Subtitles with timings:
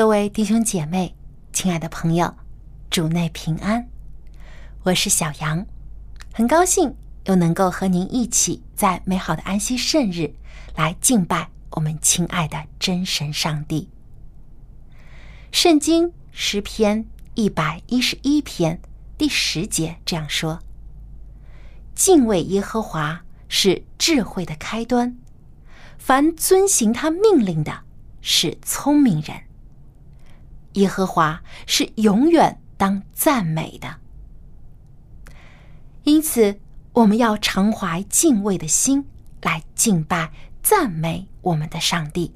[0.00, 1.14] 各位弟兄姐妹，
[1.52, 2.34] 亲爱的朋友，
[2.88, 3.86] 主内平安。
[4.84, 5.66] 我是小杨，
[6.32, 10.34] 很高兴又能够和您一起在美好的安息圣日
[10.74, 13.90] 来敬拜我们亲爱的真神上帝。
[15.52, 17.04] 圣经诗篇
[17.34, 18.80] 一百一十一篇
[19.18, 20.60] 第十节这样说
[21.94, 25.18] ：“敬畏耶和华是智慧的开端，
[25.98, 27.80] 凡遵行他命令的
[28.22, 29.42] 是聪明人。”
[30.74, 33.96] 耶和华是永远当赞美的，
[36.04, 36.60] 因此
[36.92, 39.06] 我们要常怀敬畏的心
[39.42, 40.32] 来敬拜、
[40.62, 42.34] 赞美我们的上帝，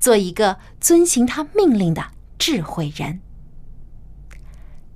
[0.00, 2.04] 做一个遵行他命令的
[2.38, 3.20] 智慧人。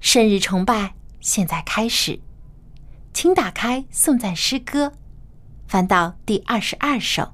[0.01, 2.21] 生日崇拜现在开始，
[3.13, 4.93] 请打开颂赞诗歌，
[5.67, 7.33] 翻到第二十二首，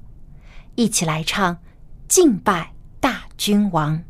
[0.75, 1.59] 一起来唱
[2.07, 4.03] 敬拜大君王。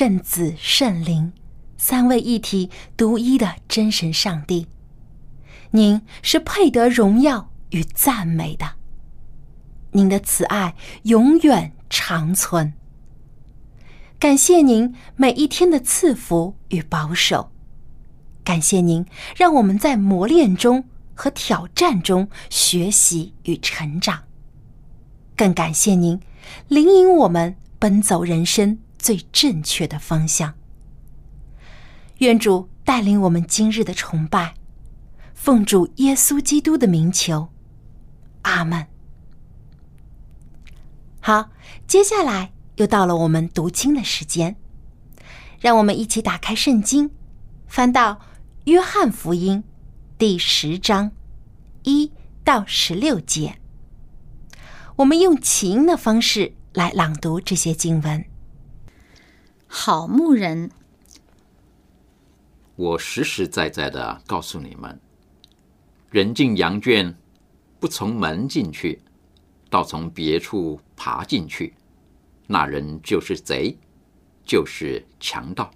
[0.00, 1.30] 圣子、圣灵，
[1.76, 4.66] 三位一体、独一的真神上帝，
[5.72, 8.76] 您是配得荣耀与赞美的。
[9.90, 12.72] 您的慈爱永远长存。
[14.18, 17.52] 感谢您每一天的赐福与保守，
[18.42, 19.04] 感谢您
[19.36, 24.22] 让我们在磨练中和挑战中学习与成长，
[25.36, 26.18] 更感谢您
[26.68, 28.78] 领引我们奔走人生。
[29.00, 30.54] 最正确的方向。
[32.18, 34.54] 愿主带领我们今日的崇拜，
[35.34, 37.48] 奉主耶稣基督的名求，
[38.42, 38.86] 阿门。
[41.20, 41.50] 好，
[41.86, 44.56] 接下来又到了我们读经的时间，
[45.58, 47.10] 让我们一起打开圣经，
[47.66, 48.14] 翻到
[48.64, 49.62] 《约翰福音》
[50.18, 51.12] 第十章
[51.84, 52.12] 一
[52.44, 53.56] 到十六节。
[54.96, 58.29] 我们用起音的方式来朗读这些经文。
[59.72, 60.68] 好牧人，
[62.74, 65.00] 我实实在在的告诉你们，
[66.10, 67.16] 人进羊圈，
[67.78, 69.00] 不从门进去，
[69.70, 71.72] 倒从别处爬进去，
[72.48, 73.78] 那人就是贼，
[74.44, 75.70] 就是强盗。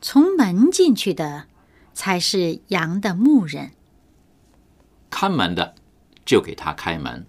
[0.00, 1.48] 从门进去的
[1.92, 3.72] 才是羊的牧人。
[5.10, 5.74] 看门的
[6.24, 7.26] 就给他开门，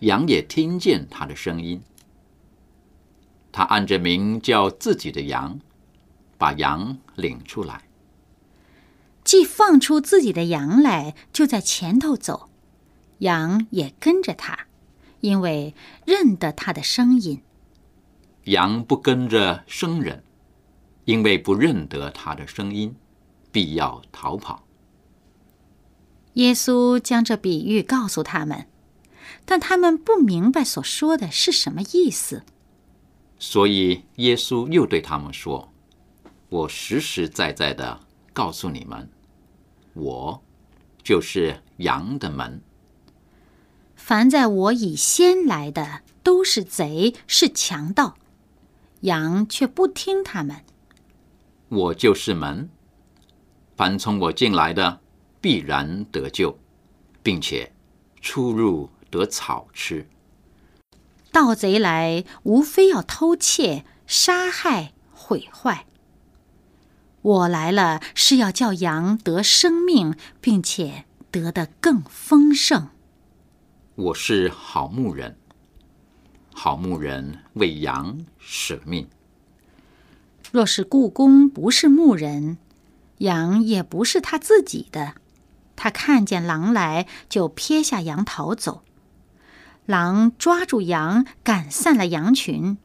[0.00, 1.80] 羊也听见他的声音。
[3.56, 5.58] 他按着名叫自己的羊，
[6.36, 7.88] 把羊领出来。
[9.24, 12.50] 既放出自己的羊来，就在前头走，
[13.20, 14.66] 羊也跟着他，
[15.20, 15.74] 因为
[16.04, 17.40] 认得他的声音。
[18.44, 20.22] 羊不跟着生人，
[21.06, 22.94] 因为不认得他的声音，
[23.50, 24.64] 必要逃跑。
[26.34, 28.66] 耶稣将这比喻告诉他们，
[29.46, 32.44] 但他们不明白所说的是什么意思。
[33.38, 35.72] 所以耶稣又对他们说
[36.48, 38.00] ：“我实实在在的
[38.32, 39.10] 告诉你们，
[39.94, 40.42] 我
[41.02, 42.62] 就是羊的门。
[43.94, 48.16] 凡在我以先来的，都是贼，是强盗，
[49.00, 50.64] 羊却不听他们。
[51.68, 52.70] 我就是门，
[53.76, 55.00] 凡从我进来的，
[55.40, 56.56] 必然得救，
[57.22, 57.72] 并且
[58.20, 60.08] 出入得草吃。
[61.36, 65.84] 盗贼来，无非要偷窃、杀害、毁坏。
[67.20, 72.88] 我来了，是要叫羊得生命，并且得的更丰盛。
[73.96, 75.36] 我是好牧人，
[76.54, 79.06] 好牧人为羊舍命。
[80.50, 82.56] 若是故宫不是牧人，
[83.18, 85.16] 羊也不是他自己的，
[85.76, 88.82] 他看见狼来，就撇下羊逃走。
[89.86, 92.76] 狼抓住羊，赶散了羊群。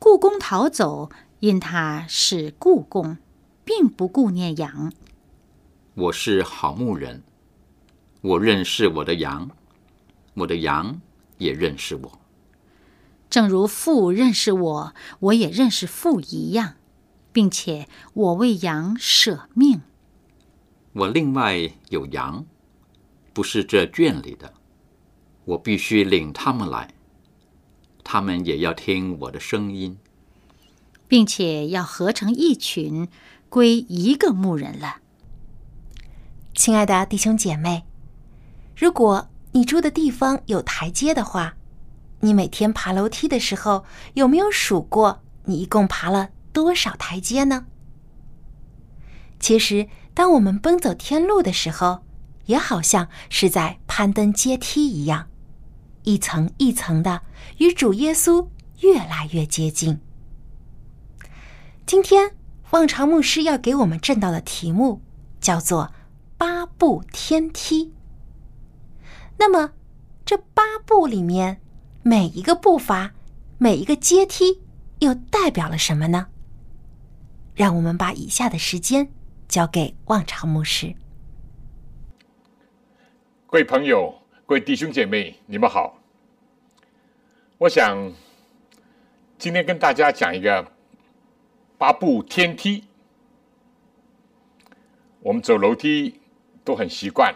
[0.00, 3.18] 故宫逃走，因他是故宫，
[3.64, 4.92] 并不顾念羊。
[5.94, 7.22] 我是好牧人，
[8.20, 9.48] 我认识我的羊，
[10.34, 11.00] 我的羊
[11.38, 12.18] 也认识我。
[13.30, 16.74] 正如父认识我，我也认识父一样，
[17.32, 19.82] 并且我为羊舍命。
[20.94, 22.44] 我另外有羊，
[23.32, 24.52] 不是这圈里的，
[25.44, 26.88] 我必须领他们来，
[28.02, 29.98] 他们也要听我的声音。
[31.06, 33.08] 并且要合成一群，
[33.48, 34.96] 归一个牧人了。
[36.54, 37.84] 亲爱的弟兄姐妹，
[38.74, 41.56] 如果你住的地方有台阶的话，
[42.20, 47.66] 你每天爬楼梯的时候，有没有数过你一共爬了多少台阶呢？
[49.38, 52.02] 其实，当我们奔走天路的时候，
[52.46, 55.28] 也好像是在攀登阶梯一样，
[56.04, 57.22] 一层一层的
[57.58, 58.48] 与主耶稣
[58.80, 60.00] 越来越接近。
[61.84, 62.34] 今天，
[62.70, 65.02] 望潮牧师要给我们正道的题目
[65.40, 65.92] 叫做
[66.38, 67.92] “八步天梯”。
[69.36, 69.72] 那么，
[70.24, 71.60] 这八步里面，
[72.02, 73.12] 每一个步伐、
[73.58, 74.60] 每一个阶梯，
[75.00, 76.28] 又代表了什么呢？
[77.54, 79.10] 让我们把以下的时间
[79.48, 80.94] 交给望潮牧师。
[83.46, 84.14] 各位朋友、
[84.46, 85.98] 各位弟兄姐妹，你们好。
[87.56, 88.12] 我想
[89.38, 90.70] 今天跟大家讲一个。
[91.78, 92.84] 八步天梯，
[95.20, 96.20] 我们走楼梯
[96.62, 97.34] 都很习惯。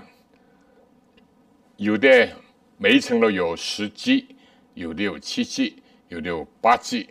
[1.77, 2.29] 有的
[2.77, 4.37] 每一层楼有十级，
[4.75, 7.09] 有的有七级，有的有八级。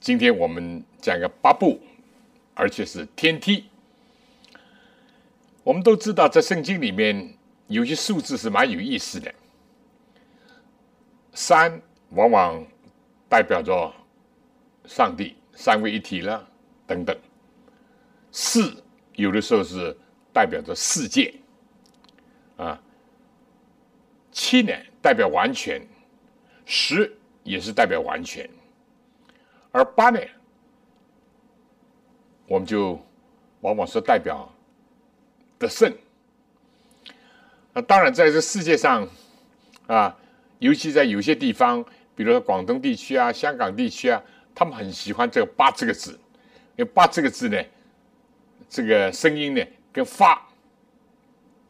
[0.00, 1.80] 今天我们讲个八步，
[2.54, 3.66] 而且是天梯。
[5.64, 7.35] 我们都知道，在圣经里面
[7.68, 9.34] 有些数字是蛮有意思的。
[11.32, 11.80] 三
[12.10, 12.66] 往往
[13.28, 13.92] 代表着
[14.84, 15.36] 上帝。
[15.58, 16.46] 三位一体了，
[16.86, 17.18] 等等。
[18.30, 19.96] 四有的时候是
[20.30, 21.34] 代表着世界，
[22.58, 22.78] 啊。
[24.30, 24.70] 七呢
[25.00, 25.80] 代表完全，
[26.66, 27.10] 十
[27.42, 28.46] 也是代表完全，
[29.72, 30.20] 而八呢，
[32.46, 33.00] 我们就
[33.62, 34.46] 往往是代表
[35.58, 35.90] 得胜。
[37.76, 39.06] 那当然，在这世界上
[39.86, 40.16] 啊，
[40.60, 44.22] 尤其在有些地方，比如说广东地区啊、香港地区啊。
[44.54, 46.12] 他们很喜欢这个“八”这个字，
[46.76, 47.62] 因为“八”这个字呢，
[48.70, 50.48] 这个声音呢跟“发”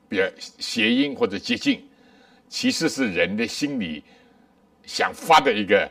[0.08, 1.84] 比较谐音或者接近，
[2.48, 4.04] 其实是人的心里
[4.84, 5.90] 想发的一个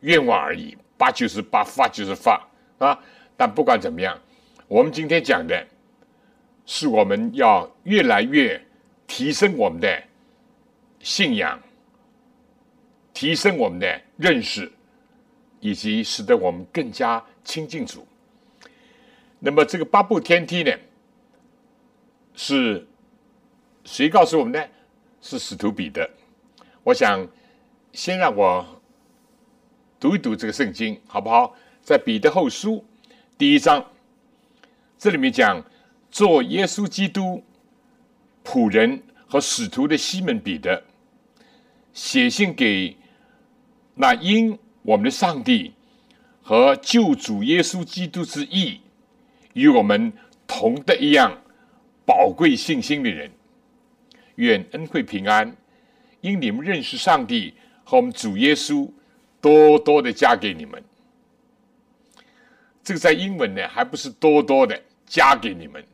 [0.00, 0.74] 愿望而已。
[0.96, 2.42] 八就是八，发就是发
[2.78, 2.98] 啊！
[3.36, 4.18] 但不管怎么样，
[4.66, 5.62] 我们今天讲的
[6.64, 8.58] 是我们要越来越
[9.14, 10.02] 提升我们的
[11.00, 11.60] 信仰，
[13.12, 14.72] 提升我们的认识，
[15.60, 18.06] 以及使得我们更加亲近主。
[19.38, 20.72] 那么这个八步天梯呢，
[22.34, 22.88] 是
[23.84, 24.66] 谁告诉我们呢？
[25.20, 26.08] 是使徒彼得。
[26.82, 27.28] 我想
[27.92, 28.66] 先让我
[30.00, 31.54] 读一读这个圣经，好不好？
[31.82, 32.82] 在彼得后书
[33.36, 33.84] 第一章，
[34.96, 35.62] 这里面讲
[36.10, 37.44] 做耶稣基督
[38.44, 40.82] 仆人和使徒的西门彼得，
[41.92, 42.96] 写信给
[43.94, 45.72] 那因我们的上帝
[46.42, 48.80] 和救主耶稣基督之意。
[49.54, 50.10] 与我们
[50.46, 51.38] 同的一样
[52.06, 53.30] 宝贵信心的人，
[54.36, 55.54] 愿恩惠平安，
[56.22, 57.52] 因你们认识上帝
[57.84, 58.90] 和我们主耶稣，
[59.42, 60.82] 多多的加给你们。
[62.82, 65.84] 这个在英文呢，还不是多多的加给你们。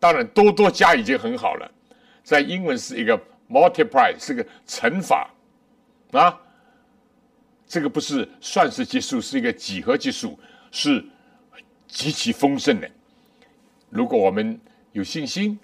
[0.00, 1.70] 当然，多多加已经很好了。
[2.22, 5.30] 在英文是一个 multiply，是个乘法
[6.12, 6.40] 啊。
[7.66, 10.38] 这个不是算式级数，是一个几何级数，
[10.70, 11.04] 是。
[11.90, 12.90] 极其丰盛的。
[13.88, 14.60] 如果我们
[14.92, 15.58] 有信心，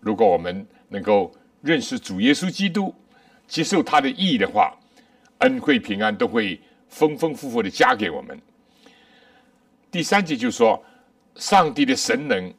[0.00, 1.32] 如果我们能够
[1.62, 2.94] 认识主耶稣基督，
[3.48, 4.76] 接受他的意义的话，
[5.38, 8.38] 恩惠平安都会丰丰富富的加给我们。
[9.90, 10.84] 第三节就说，
[11.36, 12.52] 上帝的神能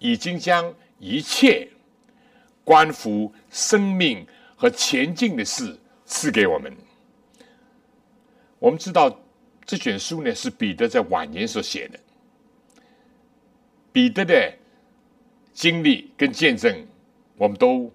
[0.00, 1.68] 已经将一切
[2.64, 4.26] 关乎生命
[4.56, 6.76] 和前进的事赐给我们。
[8.58, 9.16] 我们知道。
[9.66, 12.00] 这卷书呢是彼得在晚年所写的。
[13.92, 14.52] 彼得的
[15.52, 16.84] 经历跟见证，
[17.36, 17.88] 我们都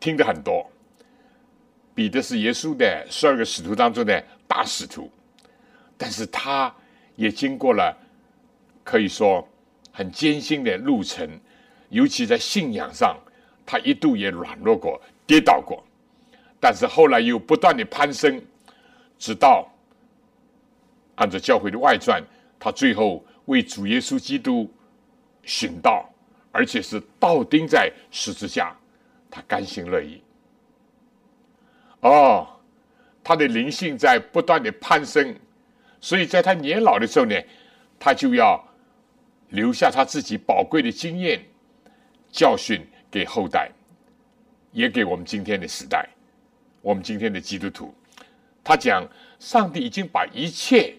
[0.00, 0.68] 听得很多。
[1.94, 5.08] 彼得是耶稣的十二个使徒当中的大使徒，
[5.96, 6.74] 但是他
[7.14, 7.96] 也经过了
[8.82, 9.48] 可以说
[9.98, 11.28] 很艰辛的路程，
[11.88, 13.18] 尤其在信仰上，
[13.66, 15.82] 他一度也软弱过、跌倒过，
[16.60, 18.40] 但是后来又不断的攀升，
[19.18, 19.68] 直到。
[21.16, 22.22] 按照教会的外传，
[22.60, 24.72] 他最后为主耶稣基督
[25.44, 26.08] 殉道，
[26.52, 28.72] 而且是倒钉在十字架，
[29.28, 30.22] 他甘心乐意。
[32.02, 32.46] 哦，
[33.24, 35.34] 他的灵性在不断的攀升，
[36.00, 37.34] 所以在他年老的时候呢，
[37.98, 38.64] 他就要
[39.50, 41.40] 留下他自己宝贵的经验
[42.30, 43.70] 教训给后代，
[44.72, 46.08] 也给我们今天的时代，
[46.82, 47.94] 我们今天的基督徒。
[48.62, 49.06] 他讲，
[49.38, 50.94] 上帝已经把一切。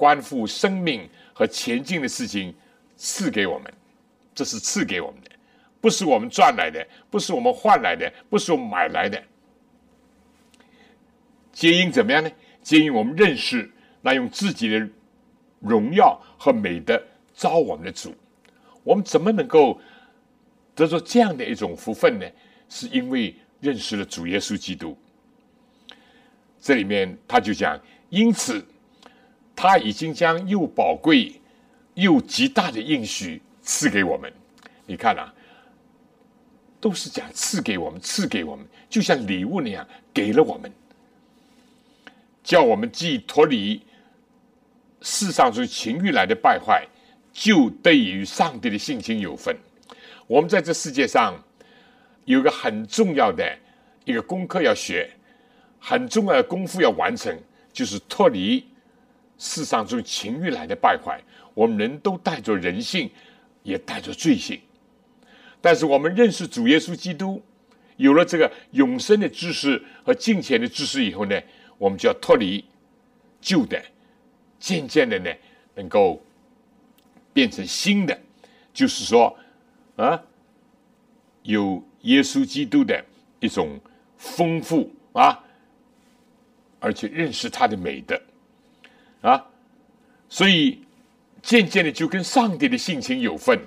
[0.00, 2.54] 关乎生命和前进的事情
[2.96, 3.70] 赐给我们，
[4.34, 5.28] 这是赐给我们的，
[5.78, 9.22] 不是我们赚来的，不是我们换来的，不是我们买来的。
[11.52, 12.30] 皆因怎么样呢？
[12.62, 14.88] 皆因我们认识那用自己的
[15.58, 16.98] 荣耀和美德
[17.40, 18.14] 招我们的主。
[18.84, 19.80] 我们怎么能够
[20.74, 22.26] 得着这样的一种福分呢？
[22.68, 24.96] 是因为认识了主耶稣基督。
[26.60, 27.80] 这里面他就讲，
[28.10, 28.62] 因此。
[29.62, 31.38] 他已经将又宝贵
[31.92, 34.32] 又极大的应许赐给我们，
[34.86, 35.34] 你看啊，
[36.80, 40.72] 都是讲赐给我们，赐给我们，就像礼物那样给了我们，
[42.42, 43.82] 叫我们既脱离
[45.02, 46.88] 世上从情欲来的败坏，
[47.32, 49.56] 就对于上帝的信心有份。
[50.26, 51.42] 我们在这世界上
[52.24, 53.58] 有个很重要的
[54.04, 55.10] 一个功课要学，
[55.78, 57.36] 很重要的功夫要完成，
[57.72, 58.64] 就是脱离。
[59.38, 61.18] 世上从情欲来的败坏，
[61.54, 63.10] 我们人都带着人性，
[63.62, 64.60] 也带着罪性。
[65.62, 67.42] 但是我们认识主耶稣基督，
[67.96, 71.40] 有了这个永生的知识和金钱的知识以后呢，
[71.78, 72.62] 我们就要脱离
[73.40, 73.82] 旧的，
[74.58, 75.30] 渐渐的呢，
[75.74, 76.22] 能够
[77.32, 78.18] 变成新的。
[78.72, 79.36] 就是说，
[79.96, 80.22] 啊，
[81.42, 83.04] 有耶稣基督的
[83.40, 83.80] 一种
[84.16, 85.44] 丰富啊，
[86.78, 88.20] 而且认识他的美德。
[89.22, 89.44] 啊，
[90.28, 90.82] 所以
[91.42, 93.58] 渐渐的就跟上帝的性情有份，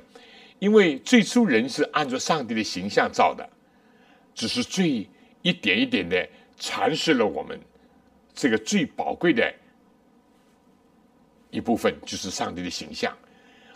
[0.58, 3.48] 因为最初人是按照上帝的形象造的，
[4.34, 5.08] 只是最
[5.42, 6.28] 一点一点的
[6.58, 7.60] 阐释了我们
[8.34, 9.54] 这个最宝贵的
[11.52, 13.16] 一部分，就是上帝的形象。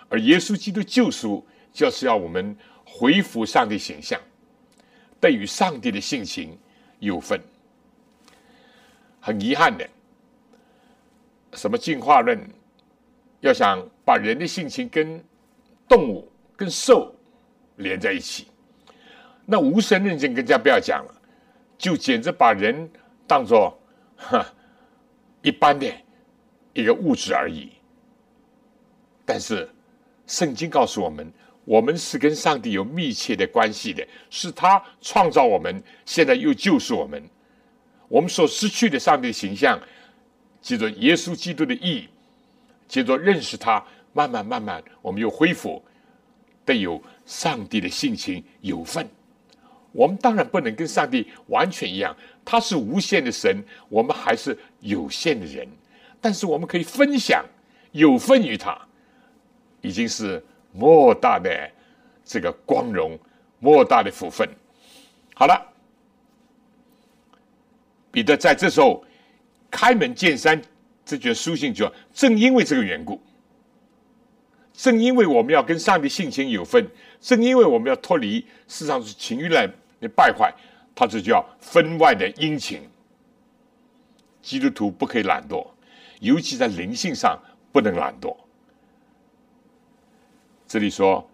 [0.09, 4.19] 而耶稣基督救赎，就是要我们恢复上帝形象，
[5.19, 6.57] 对与上帝的性情
[6.99, 7.41] 有份。
[9.19, 9.87] 很遗憾的。
[11.53, 12.39] 什么进化论？
[13.41, 15.23] 要想把人的性情跟
[15.87, 17.15] 动物、跟兽
[17.75, 18.47] 连在一起，
[19.45, 21.21] 那无神论者更加不要讲了，
[21.77, 22.89] 就简直把人
[23.27, 23.79] 当做
[24.15, 24.43] 哈
[25.43, 25.85] 一般的
[26.73, 27.73] 一个物质而已。
[29.23, 29.69] 但是
[30.27, 31.31] 圣经告诉我们，
[31.65, 37.23] 我们是跟上帝有密切的关系的，是他创造我们，现在又救赎我们。
[38.07, 39.79] 我们所失去的上帝的形象，
[40.61, 42.07] 记着耶稣基督的义，
[42.87, 45.83] 借着认识他，慢慢慢慢，我们又恢复，
[46.63, 49.05] 得有上帝的性情有份。
[49.91, 52.15] 我们当然不能跟上帝完全一样，
[52.45, 55.67] 他是无限的神，我们还是有限的人。
[56.21, 57.43] 但是我们可以分享，
[57.91, 58.86] 有份于他，
[59.81, 61.69] 已经是莫大的
[62.23, 63.17] 这个光荣，
[63.59, 64.47] 莫大的福分。
[65.33, 65.73] 好了。
[68.09, 69.05] 彼得在这时候
[69.69, 70.59] 开门见山，
[71.05, 73.21] 这卷书信就正因为这个缘故，
[74.73, 76.83] 正因为我们要跟上帝性情有分，
[77.21, 79.69] 正因为我们要脱离世上是情欲来
[79.99, 80.51] 的败坏，
[80.95, 82.81] 他这叫分外的殷勤。
[84.41, 85.67] 基督徒不可以懒惰，
[86.19, 87.37] 尤其在灵性上
[87.71, 88.35] 不能懒惰。
[90.67, 91.29] 这里说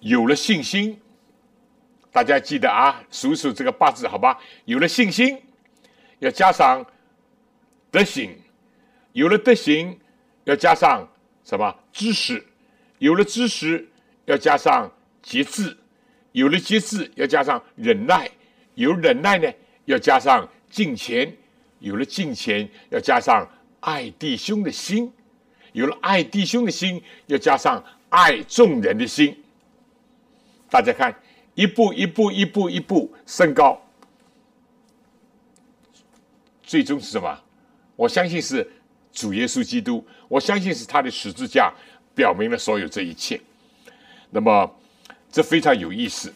[0.00, 1.00] 有了信心，
[2.12, 4.38] 大家记得啊，数数这个八字好吧？
[4.66, 5.40] 有了信心。
[6.18, 6.86] 要加上
[7.90, 8.38] 德行，
[9.12, 9.98] 有了德行，
[10.44, 11.08] 要加上
[11.42, 12.44] 什么知识？
[12.98, 13.88] 有了知识，
[14.26, 14.92] 要加上
[15.22, 15.74] 节制；
[16.30, 18.28] 有了节制，要加上忍耐；
[18.74, 19.52] 有忍耐呢，
[19.86, 21.28] 要加上敬虔；
[21.80, 23.48] 有了敬虔，要加上
[23.80, 25.10] 爱弟兄的心；
[25.72, 29.34] 有了爱弟兄的心，要加上爱众人的心。
[30.68, 31.14] 大家看，
[31.54, 33.80] 一步一步，一步一步升高。
[36.62, 37.42] 最终是什么？
[37.96, 38.70] 我相信是
[39.12, 41.72] 主耶稣基督，我相信是他的十字架
[42.14, 43.40] 表明了所有这一切。
[44.28, 44.70] 那么，
[45.30, 46.32] 这非常有意思。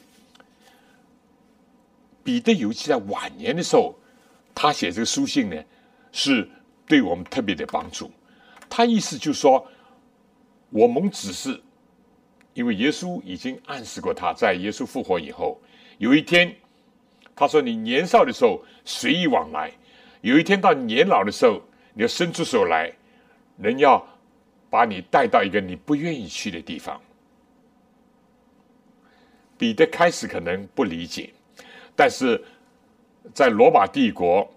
[2.24, 3.94] 彼得尤其在晚年的时候，
[4.54, 5.62] 他写这个书信呢，
[6.10, 6.48] 是
[6.86, 8.10] 对我们特别的帮助。
[8.66, 9.66] 他意思就是说，
[10.70, 11.58] 我们只是
[12.56, 15.60] 因为耶稣已经暗示过他，在耶稣复活以后，
[15.98, 16.56] 有一天，
[17.34, 19.70] 他说：“你年少的时候随意往来。”
[20.22, 21.60] 有一天到年老的时候，
[21.92, 22.90] 你要伸出手来，
[23.58, 24.02] 人要
[24.70, 26.98] 把你带到一个你不愿意去的地方。
[29.58, 31.34] 彼得开始可能不理解，
[31.94, 32.42] 但是
[33.34, 34.50] 在罗马帝国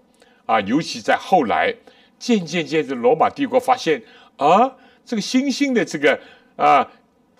[0.46, 1.74] 啊，尤其在后来，
[2.18, 4.02] 渐渐渐的，罗马帝国发现
[4.38, 6.18] 啊，这个新兴的这个
[6.56, 6.90] 啊，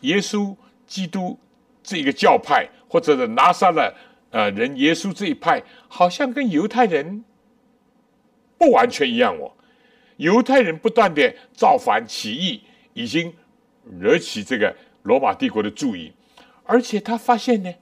[0.00, 0.54] 耶稣
[0.86, 1.38] 基督
[1.82, 3.94] 这一个教派，或者是拿撒勒
[4.30, 7.24] 呃人耶稣这一派，好像跟犹太人。
[8.58, 9.50] 不完全一样哦，
[10.18, 13.34] 犹太人不断的造反起义，已经
[13.98, 16.12] 惹起这个罗马帝国的注意，
[16.64, 17.72] 而且他发现呢，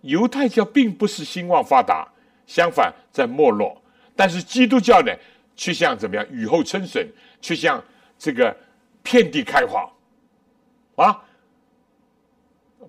[0.00, 2.08] 犹太教并不是兴旺发达，
[2.48, 3.80] 相反在没落，
[4.16, 5.12] 但是基督教呢，
[5.54, 7.06] 却像怎么样雨后春笋，
[7.40, 7.80] 却像
[8.18, 8.56] 这个
[9.04, 9.88] 遍地开花，
[10.96, 11.22] 啊，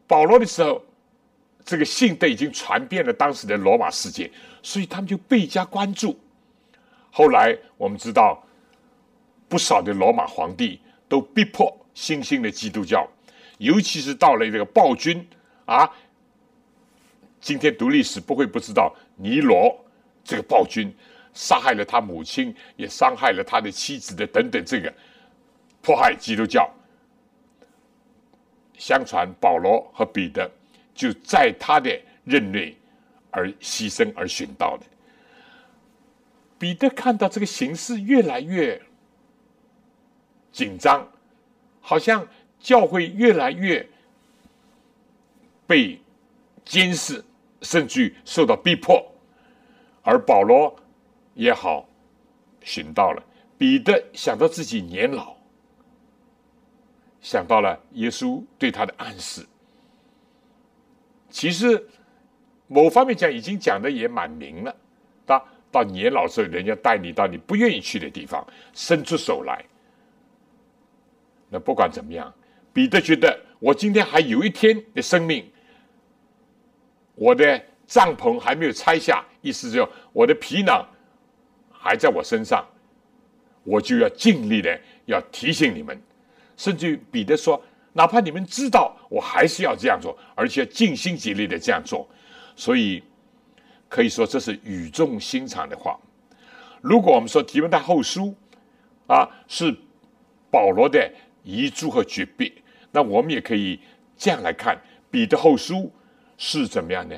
[0.08, 0.84] 保罗的时候，
[1.63, 4.32] 这个信都已经传遍了当时的罗马世界，
[4.63, 6.17] 所以他们就倍加关注。
[7.12, 8.41] 后来我们知道，
[9.50, 13.08] 不少的罗马皇帝都逼迫新兴的基督教，
[13.58, 15.28] 尤其是到了这个暴君
[15.65, 15.91] 啊。
[17.41, 19.78] 今天读历史不会不知道，尼罗
[20.24, 20.93] 这个暴君
[21.34, 24.93] 杀害了他母亲，也伤害了他的妻子的等等，这个
[25.82, 26.70] 迫害基督教。
[28.78, 30.50] 相传保罗和彼得
[30.94, 32.78] 就在他的任内
[33.32, 34.86] 而牺牲而殉道的。
[36.58, 38.82] 彼得看到这个形势越来越
[40.52, 41.08] 紧张，
[41.80, 42.28] 好像
[42.60, 43.88] 教会越来越
[45.68, 46.00] 被
[46.66, 47.24] 监视，
[47.62, 49.06] 甚至于受到逼迫，
[50.02, 50.76] 而保罗
[51.36, 51.88] 也好
[52.63, 53.24] 寻到了。
[53.56, 55.37] 彼得想到自己年老，
[57.21, 59.45] 想到了耶稣对他的暗示。
[61.30, 61.88] 其实
[62.67, 64.75] 某方面讲，已经讲的也蛮明了，
[65.25, 65.47] 到。
[65.69, 69.63] 到年老时候，人家带你到你不愿意去的地方，伸出手来。
[71.49, 72.34] 那不管怎么样，
[72.71, 75.45] 彼得觉得我今天还有一天的生命，
[77.15, 80.88] 我的帐篷还没有拆下，意思就我的皮囊
[81.69, 82.65] 还在我身上，
[83.65, 86.01] 我就要尽力的要提醒你们。
[86.58, 92.06] 甚至于彼得说，哪怕你们知道，我还是要这样做，而且尽心竭力的这样做。
[92.58, 93.02] 所以。
[93.89, 95.98] 可以说这是语重心长的话。
[96.82, 98.36] 如果我们说提摩太后书
[99.08, 99.74] 啊是
[100.52, 101.10] 保罗的
[101.41, 102.52] 遗嘱和诀别，
[102.91, 103.80] 那我们也可以
[104.17, 104.78] 这样来看：
[105.10, 105.89] 彼得后书
[106.38, 107.17] 是怎么样呢？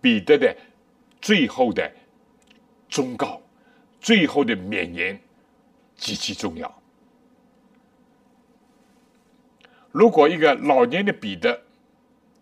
[0.00, 0.56] 彼得的
[1.20, 1.92] 最后的
[2.88, 3.42] 忠告，
[4.00, 5.20] 最后的勉言
[5.96, 6.82] 极其重要。
[9.96, 11.58] 如果一个老年的彼得，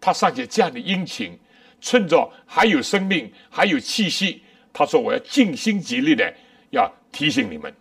[0.00, 1.38] 他尚且这样的殷勤，
[1.80, 6.34] 趁着还有生命、还有气息，他说：“我要尽心竭力的
[6.70, 7.72] 要提醒你们。”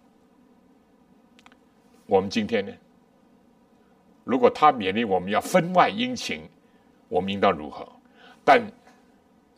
[2.06, 2.72] 我们今天呢？
[4.24, 6.48] 如果他勉励我们要分外殷勤，
[7.10, 7.92] 我们应当如何？
[8.46, 8.62] 但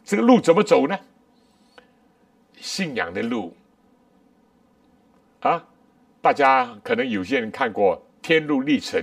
[0.05, 0.97] 这个路怎么走呢？
[2.61, 3.53] 信仰的路
[5.41, 5.61] 啊，
[6.21, 9.01] 大家可能有些人看过《天路历程》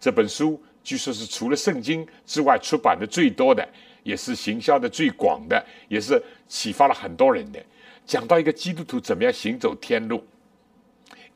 [0.00, 3.66] 这本书，据说是除了圣经之外出版的最多的，
[4.02, 7.64] 也是行销的最广的，也是启发了很多人的。
[8.04, 10.22] 讲到一个基督徒怎么样行走天路，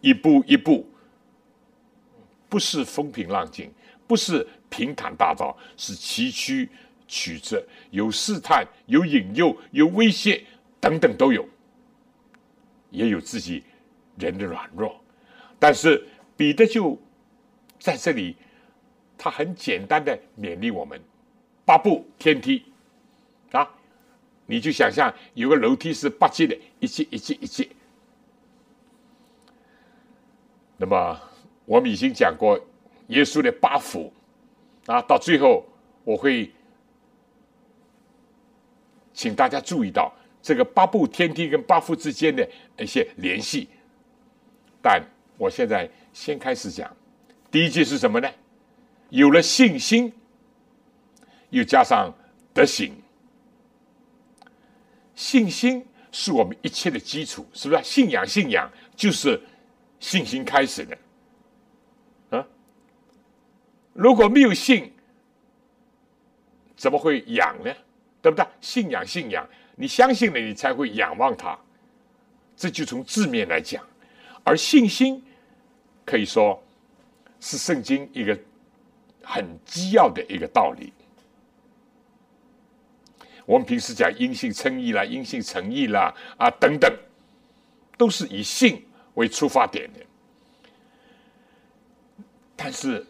[0.01, 0.89] 一步一步。
[2.51, 3.71] 不是风平浪静，
[4.07, 6.67] 不是平坦大道，是崎岖
[7.07, 10.43] 曲折，有试探，有引诱，有威胁，
[10.81, 11.47] 等等都有，
[12.89, 13.63] 也有自己
[14.19, 14.99] 人的软弱。
[15.59, 16.03] 但是
[16.39, 16.99] 彼得就
[17.79, 18.35] 在这里，
[19.19, 20.99] 他很简单的勉励我们：
[21.67, 22.65] 八步天梯
[23.51, 23.69] 啊，
[24.47, 27.69] 你就想象有个楼梯是八阶的，一阶一阶一阶，
[30.79, 31.21] 那么。
[31.71, 32.59] 我们已经讲过
[33.09, 34.11] 耶稣的八福
[34.87, 35.63] 啊，到最后
[36.03, 36.51] 我会
[39.13, 43.69] 请大家注意到这个八步天梯跟八福之间的一些联系。
[44.81, 45.05] 但
[45.37, 46.91] 我现在先开始讲，
[47.51, 48.31] 第一句是什么呢？
[49.11, 50.13] 有了信心，
[51.51, 52.13] 又加上
[52.53, 52.93] 德行，
[55.15, 57.83] 信心是我们一切的基础，是不是？
[57.83, 59.41] 信仰，信仰就是
[59.99, 60.99] 信心开始的
[62.37, 62.47] 啊。
[63.95, 64.93] 如果没有信，
[66.77, 67.75] 怎么会仰呢？
[68.21, 68.47] 对不对？
[68.61, 71.59] 信仰，信仰，你相信了，你才会仰望他。
[72.57, 73.83] 这就从字面来讲，
[74.45, 75.25] 而信心
[76.05, 76.61] 可以说
[77.41, 78.37] 是圣经一个
[79.29, 80.93] 很基要的一个道理。
[83.45, 86.93] 我们平时讲因信称义啦，因信诚义啦，啊等等，
[87.97, 90.01] 都是以信为出发点的。
[92.57, 93.05] 但是。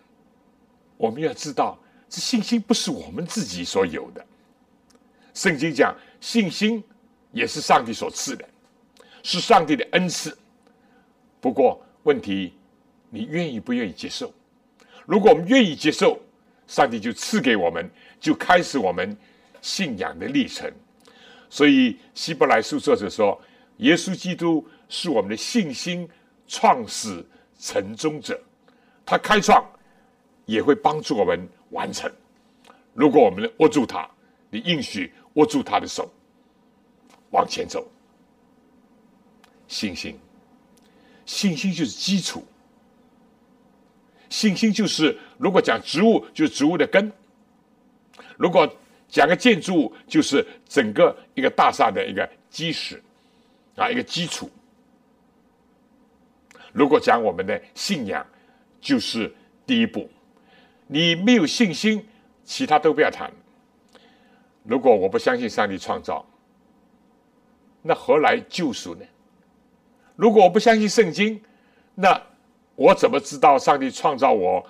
[1.01, 1.79] 我们要知道，
[2.09, 4.27] 这信心不是我们自己所有的。
[5.33, 6.83] 圣经讲，信心
[7.31, 8.45] 也是上帝所赐的，
[9.23, 10.37] 是上帝的恩赐。
[11.41, 12.53] 不过，问题
[13.11, 14.35] 你愿意不愿意接受？
[15.09, 16.21] 如果我们愿意接受，
[16.67, 17.91] 上帝就赐给我们，
[18.21, 19.17] 就开始我们
[19.63, 20.71] 信仰的历程。
[21.49, 23.41] 所以，希伯来书作者说，
[23.79, 26.07] 耶稣基督是我们的信心
[26.47, 27.25] 创始
[27.59, 28.39] 成终者，
[29.07, 29.65] 他开创。
[30.49, 32.11] 也会帮助我们完成。
[32.95, 34.09] 如果我们握住他，
[34.49, 36.11] 你应许握住他的手，
[37.33, 37.87] 往前走。
[39.67, 40.19] 信心，
[41.27, 42.47] 信心就是基础。
[44.29, 47.11] 信心就是，如果讲植物，就是植物的根；
[48.37, 48.69] 如果
[49.09, 53.03] 讲个建筑物，就是整个一个大厦的一个基石
[53.77, 54.51] 啊，一个基础。
[56.73, 58.25] 如果讲我们的信仰，
[58.81, 59.35] 就是
[59.67, 60.09] 第一步。
[60.87, 62.07] 你没有信心，
[62.45, 63.31] 其他都不要谈。
[64.63, 66.25] 如果我不相信上帝创造，
[67.83, 69.05] 那何来救赎呢？
[70.17, 71.41] 如果我不相信圣经，
[71.95, 72.21] 那
[72.79, 74.65] 我怎么知道上帝创造我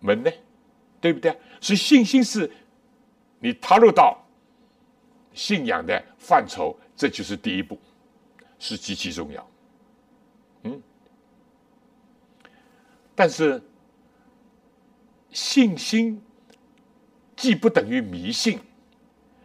[0.00, 0.30] 们呢？
[0.98, 1.30] 对不对？
[1.60, 2.50] 所以信心是
[3.38, 4.16] 你踏入到
[5.34, 7.78] 信仰的范畴，这就是第一步，
[8.58, 9.46] 是极其重要。
[10.62, 10.82] 嗯，
[13.14, 13.62] 但是。
[15.36, 16.22] 信心
[17.34, 18.60] 既不等于迷信，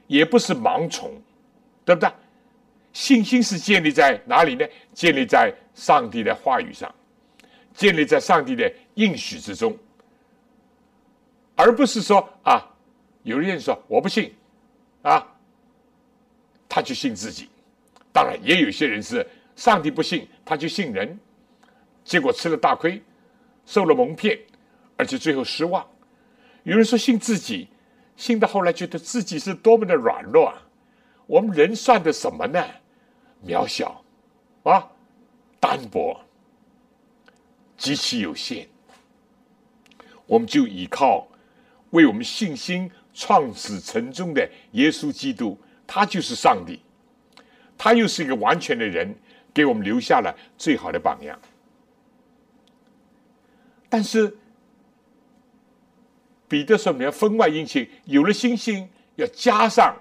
[0.05, 1.19] 也不是盲从，
[1.83, 2.07] 对不对？
[2.93, 4.63] 信心是建立在哪里呢？
[4.93, 6.93] 建立在上帝的话语上，
[7.79, 9.73] 建立在上帝的应许之中，
[11.55, 12.61] 而不是说啊，
[13.23, 14.35] 有人说我不信
[15.01, 15.25] 啊，
[16.67, 17.47] 他就信自己。
[18.11, 21.17] 当然，也有些人是上帝不信，他就信人，
[22.03, 23.01] 结果吃了大亏，
[23.65, 24.37] 受了蒙骗。
[24.97, 25.87] 而且最后失望，
[26.63, 27.69] 有人说信自己，
[28.17, 30.61] 信到后来觉得自己是多么的软弱啊！
[31.27, 32.61] 我们人算的什么呢？
[33.47, 34.03] 渺小
[34.63, 34.85] 啊，
[35.61, 36.19] 单薄，
[37.79, 38.69] 极其有限。
[40.27, 41.27] 我们就依靠
[41.89, 46.79] 为我们信心创始成终的耶稣基督，他就是上帝，
[47.75, 49.15] 他又是一个完全的人，
[49.51, 51.39] 给我们留下了最好的榜样。
[53.89, 54.37] 但是。
[56.49, 59.95] 彼得说：“你要分外殷勤，有了信心，要加上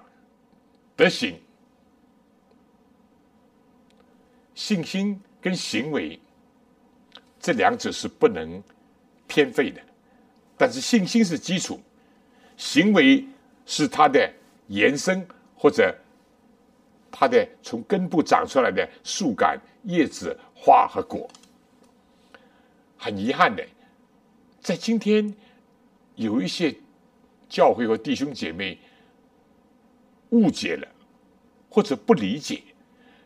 [0.95, 1.39] 德行，
[4.55, 6.19] 信心跟行为
[7.39, 8.61] 这两者是不能
[9.27, 9.81] 偏废的。
[10.57, 11.79] 但是信心是基础，
[12.57, 13.25] 行为
[13.65, 14.29] 是它的
[14.67, 15.25] 延伸，
[15.55, 15.95] 或者
[17.09, 21.29] 它的从根部长出来的树干、叶子、花和果。
[22.97, 23.65] 很遗憾的，
[24.59, 25.33] 在今天
[26.15, 26.75] 有一些
[27.47, 28.77] 教会和弟兄姐妹
[30.31, 30.85] 误解了，
[31.69, 32.61] 或者不理解，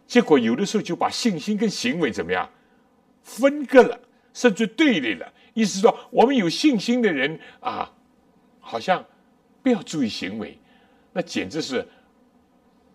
[0.05, 2.47] 结果有的时候就把信心跟行为怎么样
[3.23, 3.99] 分割了，
[4.33, 5.33] 甚至对立了。
[5.53, 7.91] 意思说，我们有信心的人啊，
[8.59, 9.03] 好像
[9.61, 10.57] 不要注意行为，
[11.11, 11.87] 那简直是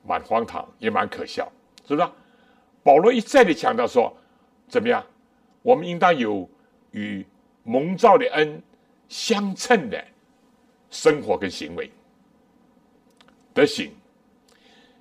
[0.05, 1.51] 蛮荒唐，也蛮可笑，
[1.87, 2.09] 是不是？
[2.83, 4.17] 保罗一再的强调说，
[4.69, 5.05] 怎么样？
[5.63, 6.49] 我们应当有
[6.93, 7.25] 与
[7.63, 8.63] 蒙召的恩
[9.09, 10.03] 相称的
[10.91, 11.91] 生活跟行为，
[13.53, 13.93] 德行，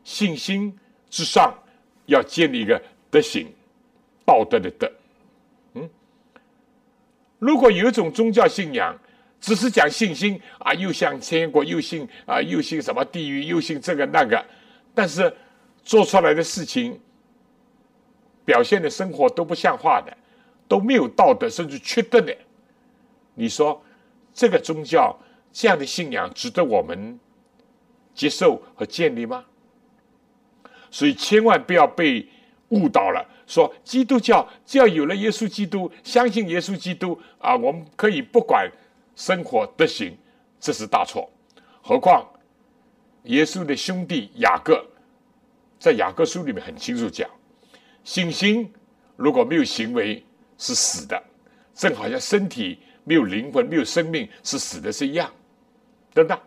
[0.04, 0.78] 信心
[1.10, 1.54] 之上
[2.06, 3.48] 要建立一个德行，
[4.26, 4.92] 道德的德。
[7.40, 8.98] 如果有一种宗教信仰，
[9.40, 14.44] 只是讲信心啊，又像天国，又信啊，又信什么地狱，又信这个那个，
[14.94, 15.32] 但是
[15.84, 17.00] 做出来的事情、
[18.44, 20.16] 表现的生活都不像话的，
[20.68, 22.36] 都没有道德，甚至缺德的，
[23.36, 23.80] 你说
[24.34, 25.16] 这个宗教
[25.54, 27.20] 这样的信仰值得我们
[28.16, 29.46] 接受和建立吗？
[30.90, 32.28] 所以千万不要被
[32.70, 33.26] 误导了。
[33.46, 38.70] 说基督教只要有了耶稣基督，相信耶稣基督啊，我们可以不管
[39.16, 40.18] 生活德行，
[40.60, 41.30] 这是大错。
[41.82, 42.28] 何况
[43.24, 44.86] 耶稣的兄弟雅各，
[45.80, 47.30] 在雅各书里面很清楚讲，
[48.04, 48.70] 信心
[49.16, 50.24] 如果没有行为
[50.58, 51.24] 是死的，
[51.74, 55.32] 正好像身体没有灵魂、没有生命是死的是一样，
[56.14, 56.38] 对不对？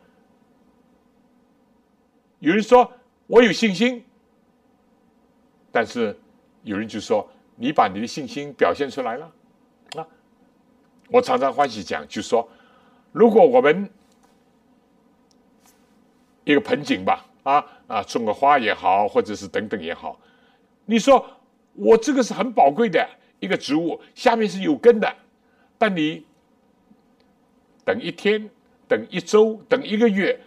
[2.41, 2.91] 有人说
[3.27, 4.05] 我有信心，
[5.71, 6.19] 但是。
[6.63, 9.33] 有人就说：“你把你的信心表现出来了，
[9.97, 10.07] 啊！”
[11.09, 12.47] 我常常欢喜讲，就说
[13.13, 13.89] ：“如果我们
[16.45, 20.21] 一个盆景吧，啊啊，种个花也好，或者是等等也好，
[20.85, 21.27] 你说
[21.73, 25.11] 我这个是很宝贵的一个植物，下面是有根的，
[25.79, 26.27] 但你
[27.87, 28.51] 等一天，
[28.87, 30.39] 等一周，等一个月，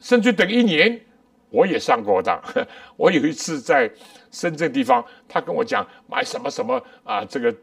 [0.00, 1.00] 甚至等一年。”
[1.50, 2.40] 我也上过当。
[2.96, 3.90] 我有一次在
[4.30, 7.54] 深圳地方，他跟我讲买什么什么啊，这个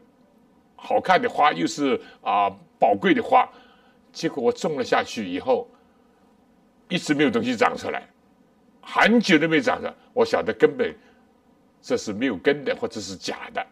[0.76, 3.48] 好看的花又是啊宝贵的花，
[4.12, 5.68] 结果我种了下去以后，
[6.88, 8.08] 一直没有东西长出来，
[8.80, 9.94] 很久都没长出来。
[10.12, 10.94] 我晓得根本
[11.80, 13.64] 这是没有根的，或者是假的。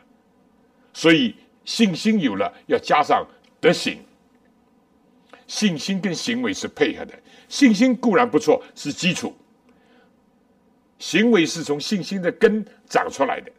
[0.93, 3.27] 所以信心有了，要加上
[3.61, 3.99] 德行。
[5.47, 7.13] 信心跟行为是配合的，
[7.49, 9.35] 信心固然不错，是基础。
[11.03, 13.51] 行为是从信心的根长出来的，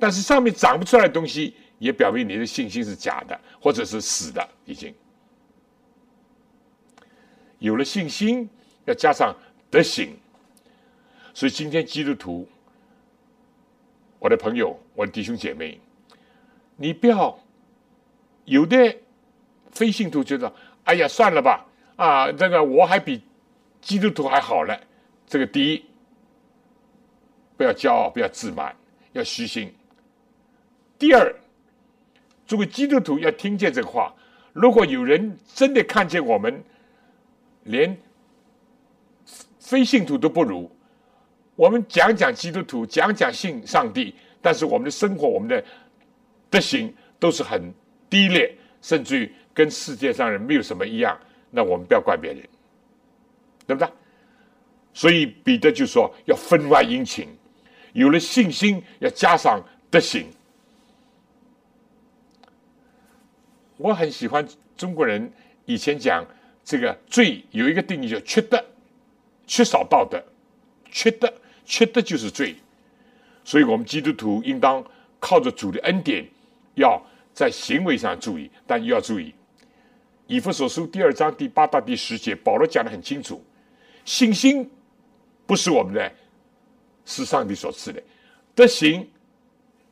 [0.00, 4.48] 但是上面长不出来的东西，也表明你的信心是假的，或者是死的。
[4.64, 4.92] 已经
[7.60, 8.50] 有了信心，
[8.84, 9.32] 要加上
[9.70, 10.16] 德行。
[11.32, 12.48] 所以今天基督徒，
[14.18, 15.80] 我的朋友，我的弟兄姐妹，
[16.74, 17.38] 你不要
[18.44, 18.96] 有的
[19.70, 20.52] 非信徒觉得，
[20.82, 23.22] 哎呀，算了吧，啊，这个我还比
[23.80, 24.76] 基督徒还好了。
[25.28, 25.84] 这个第一。
[27.56, 28.74] 不要骄傲，不要自满，
[29.12, 29.72] 要虚心。
[30.98, 31.34] 第二，
[32.46, 34.14] 作为基督徒要听见这个话。
[34.52, 36.62] 如果有人真的看见我们
[37.64, 37.96] 连
[39.58, 40.70] 非信徒都不如，
[41.54, 45.62] 我们讲讲基督徒，讲讲信上帝，但是我们的生活、我们的
[46.48, 47.72] 德行都是很
[48.08, 51.18] 低劣，甚至于跟世界上人没有什么一样，
[51.50, 52.42] 那我们不要怪别人，
[53.66, 53.88] 对不对？
[54.94, 57.28] 所以彼得就说要分外殷勤。
[57.96, 59.58] 有了信心，要加上
[59.90, 60.26] 德行。
[63.78, 65.32] 我很喜欢中国人
[65.64, 66.22] 以前讲
[66.62, 68.62] 这个罪有一个定义叫缺德，
[69.46, 70.22] 缺少道德，
[70.90, 71.32] 缺德，
[71.64, 72.54] 缺德就是罪。
[73.44, 74.84] 所以我们基督徒应当
[75.18, 76.22] 靠着主的恩典，
[76.74, 79.32] 要在行为上注意，但又要注意。
[80.26, 83.42] 以弗所书第二章第八到第十节，保罗讲的很清楚，
[84.04, 84.70] 信心
[85.46, 86.12] 不是我们的。
[87.06, 88.02] 是上帝所赐的
[88.54, 89.08] 德行，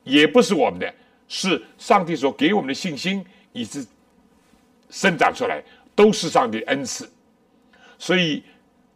[0.03, 0.95] 也不是我们的，
[1.29, 3.87] 是上帝所给我们的信心，以致
[4.91, 5.63] 生长出来，
[5.95, 7.09] 都是上帝恩赐。
[7.99, 8.43] 所以，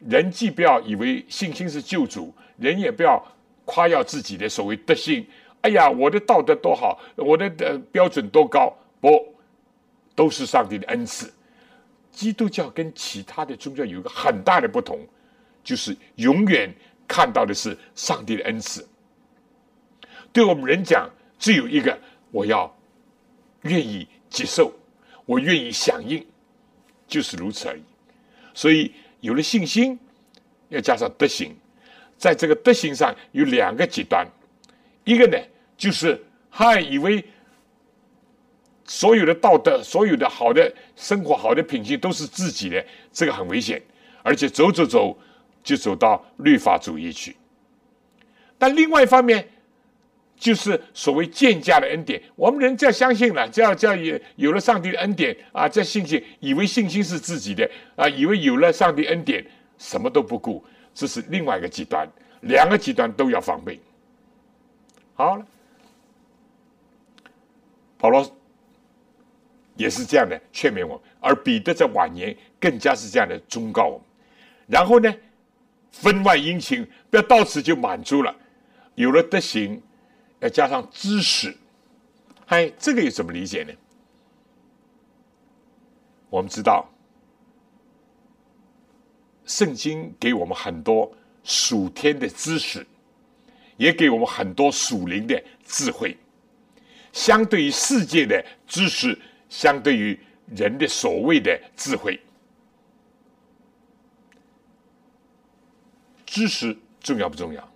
[0.01, 3.25] 人既不要以为信心是救主，人也不要
[3.65, 5.25] 夸耀自己的所谓德行。
[5.61, 8.77] 哎呀，我的道德多好，我的的标准多高？
[9.01, 9.35] 不，
[10.15, 11.33] 都是上帝的恩赐。
[12.11, 14.99] 基督教跟其他的宗教有一个很大的不同。
[15.65, 16.73] 就是永远
[17.09, 18.87] 看到的是上帝的恩赐。
[20.33, 21.99] 对我们人讲，只有一个，
[22.31, 22.73] 我要
[23.63, 24.73] 愿意接受，
[25.25, 26.25] 我愿意响应，
[27.09, 27.83] 就是如此而已。
[28.55, 29.99] 所以有了信心，
[30.69, 31.57] 要加上德行，
[32.19, 34.27] 在这个德行上有两个极端，
[35.05, 35.39] 一个呢
[35.77, 37.25] 就是还以为
[38.85, 43.81] 所有的道德、所有的好的生活、好的品性都是自己的，这个很危险，
[44.23, 45.19] 而且走走走
[45.69, 47.37] 就走到律法主义去。
[48.57, 49.47] 但另外一方面，
[50.35, 53.95] 就是所谓渐加的恩典，我们人只要相信了，只要只要
[54.37, 59.45] 有了上帝的恩典啊，这信心以为信心是自己的啊，以为有了上帝恩典
[59.77, 62.09] 什么都不顾，这是另外一个极端，
[62.41, 63.79] 两个极端都要防备。
[65.13, 65.47] 好了，
[67.99, 68.25] 保罗
[69.77, 74.07] 也是这样的劝勉我，而彼得在晚年更加是这样的忠告我们。
[74.67, 75.15] 然后呢，
[75.91, 78.35] 分外殷勤，不要到此就满足了，
[78.95, 79.83] 有了德行。
[80.41, 81.53] 要加上知识，
[82.47, 83.73] 嗨，这个又怎么理解呢？
[86.31, 86.89] 我们知道，
[89.45, 92.87] 圣经给我们很多属天的知识，
[93.77, 96.17] 也给我们很多属灵的智慧。
[97.13, 100.17] 相对于世界的知识，相对于
[100.55, 102.21] 人的所谓的智慧，
[106.29, 107.73] 知识重要不重要？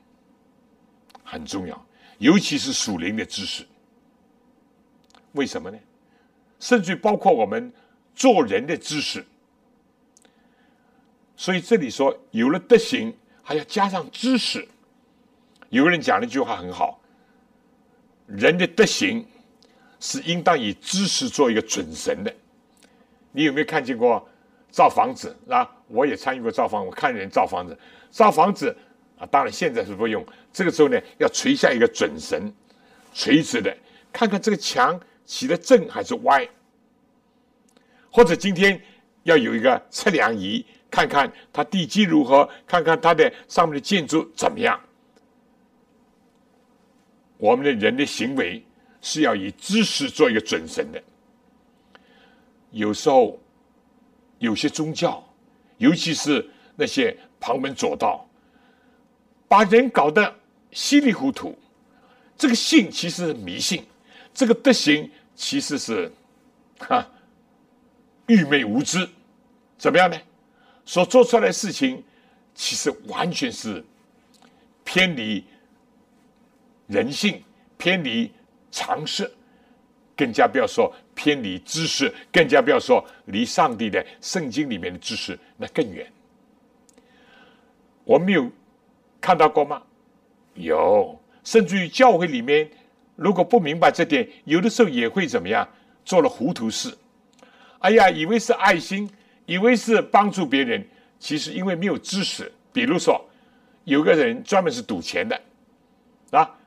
[1.25, 1.87] 很重要。
[2.19, 3.67] 尤其是属灵的知识，
[5.33, 5.79] 为什么呢？
[6.61, 7.73] 甚至包括我们
[8.15, 9.25] 做人的知识。
[11.35, 13.13] 所以这里说，有了德行，
[13.43, 14.69] 还要加上知识。
[15.71, 17.01] 有人讲了一句话很好：
[18.27, 19.27] 人的德行
[19.99, 22.33] 是应当以知识做一个准绳的。
[23.33, 24.29] 你有没有看见过
[24.71, 25.69] 造房子啊？
[25.93, 27.79] 我也参与过造房，我看人造房子，
[28.11, 28.75] 造房子。
[29.19, 30.27] 啊，当然现在是不用。
[30.53, 32.53] 这个时候呢，要垂下一个准绳，
[33.15, 33.77] 垂直的，
[34.13, 36.49] 看看这个墙起的正还是歪。
[38.11, 38.81] 或者今天
[39.23, 44.81] 要有一个测量仪，看看它地基如何，看看它的上面的建筑怎么样。
[47.39, 48.65] 我们的人的行为
[49.01, 51.01] 是要以知识做一个准绳的。
[52.73, 53.39] 有时候
[54.39, 55.25] 有些宗教，
[55.83, 58.25] 尤其是那些旁门左道。
[59.49, 60.35] 把人搞得
[60.71, 61.59] 稀里糊涂，
[62.39, 63.85] 这个信其实是迷信，
[64.33, 66.11] 这个德行其实是
[66.79, 67.07] 哈
[68.29, 69.07] 愚昧无知，
[69.77, 70.19] 怎么样呢？
[70.87, 72.03] 所做出来的事情
[72.55, 73.85] 其实完全是
[74.85, 75.45] 偏离
[76.87, 77.43] 人性、
[77.77, 78.33] 偏离
[78.71, 79.31] 常识，
[80.17, 86.07] 更加不要说偏离知识，更加不要说离上帝的圣经里面的知识那更远。
[88.05, 88.51] 我没有。
[89.21, 89.81] 看到过吗？
[90.55, 92.69] 有，甚至于教会里面，
[93.15, 95.69] 如果不明白这点，有的时候也会怎么样，
[96.05, 96.93] 做了糊涂事。
[97.79, 99.09] 哎呀，以为是爱心，
[99.47, 100.85] 以为是帮助别人，
[101.21, 102.51] 其实因为没有知识。
[102.73, 103.25] 比如说，
[103.85, 105.41] 有个人专门是赌钱的，
[106.33, 106.59] 啊，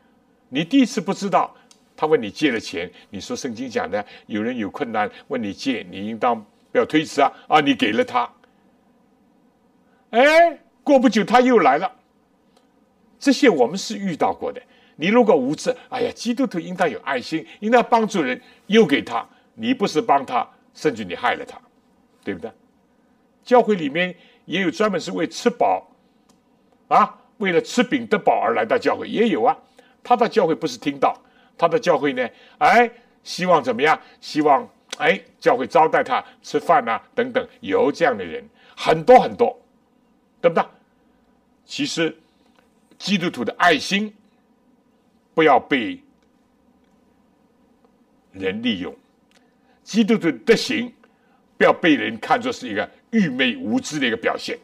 [0.48, 1.54] 你第一次不知道，
[1.98, 6.36] 他问你借了钱，你说圣经讲的，有人有困难问你借，你应当
[6.72, 8.30] 不要推辞啊，啊，你给了他，
[10.10, 11.92] 哎，过不久他又来了。
[13.18, 14.62] 这些我们是遇到过的。
[14.98, 21.60] 你如果无知，哎呀，基督徒应当有爱心，应当帮助人，又给他，你不是帮他，甚至你害了他，
[22.24, 22.52] 对不对？
[23.44, 25.86] 教会里面也有专门是为吃饱，
[26.88, 29.58] 啊，为了吃饼得饱而来到教会，也有啊。
[30.04, 31.16] 他到教会不是听到，
[31.58, 32.90] 他的教会呢，哎，
[33.24, 34.00] 希望怎么样？
[34.22, 38.44] 希望哎，教会招待他吃饭啊，等等，有这样的人
[38.76, 39.60] 很多很多，
[40.42, 40.64] 对不对？
[41.66, 42.16] 其实。
[42.98, 44.12] 基督徒的爱心
[45.34, 46.00] 不要被
[48.32, 48.96] 人利用，
[49.84, 50.92] 基督徒的德行
[51.58, 54.58] 不要被人看作是一个愚昧无知的一个表现。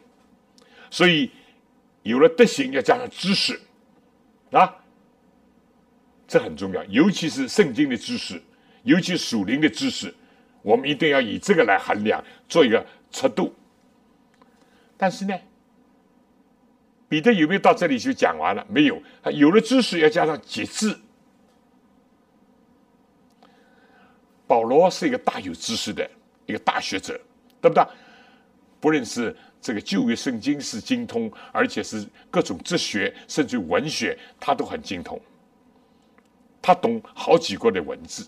[0.90, 1.30] 所以，
[2.04, 3.60] 有了德行，要加上知识
[4.50, 4.81] 啊，
[6.32, 6.82] 这很重要。
[6.84, 8.42] 尤其是圣经的知识，
[8.84, 10.14] 尤其属灵的知识，
[10.62, 13.54] 我们一定要以这个来衡量，做一个尺度。
[14.96, 15.38] 但是呢？
[17.06, 18.66] 彼得有没有到这里就讲完了？
[18.70, 20.96] 没有，有了知识，要加上节制。
[24.46, 26.10] 保罗是一个大有知识的
[26.46, 27.12] 一个大学者，
[27.60, 27.84] 对不对？
[28.80, 35.20] 不论是这个旧约圣经是精通，而且是各种哲学甚至文学，他都很精通。
[36.62, 38.26] 他懂好几国的文字，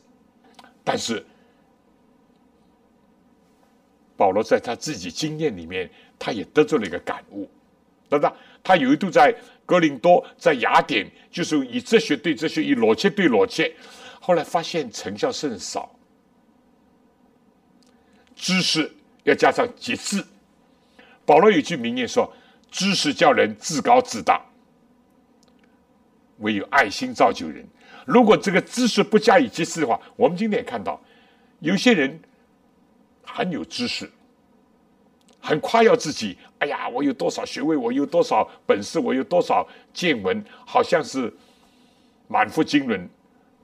[0.82, 1.24] 但是
[4.16, 7.48] 保罗在他自己经验里面，他也得出了一个感悟。
[8.06, 8.32] 对不对？
[8.62, 13.74] 他有一度在哥林多，在雅典，就是以哲学对哲学，以逻辑对逻辑，
[14.20, 15.90] 后来发现成效甚少。
[18.36, 18.92] 知识
[19.24, 20.22] 要加上节制。
[21.24, 22.30] 保罗有句名言说
[22.70, 24.44] ：“知识叫人自高自大，
[26.38, 27.66] 唯有爱心造就人。”
[28.04, 31.00] 如果这个知识不加以节制的话，我们今天也看到，
[31.60, 32.20] 有些人
[33.22, 34.10] 很有知识，
[35.40, 36.36] 很夸耀自己。
[36.58, 41.32] 哎呀，我有多少学位，我有多少本事，我有多少见闻，好像是
[42.28, 43.08] 满腹经纶。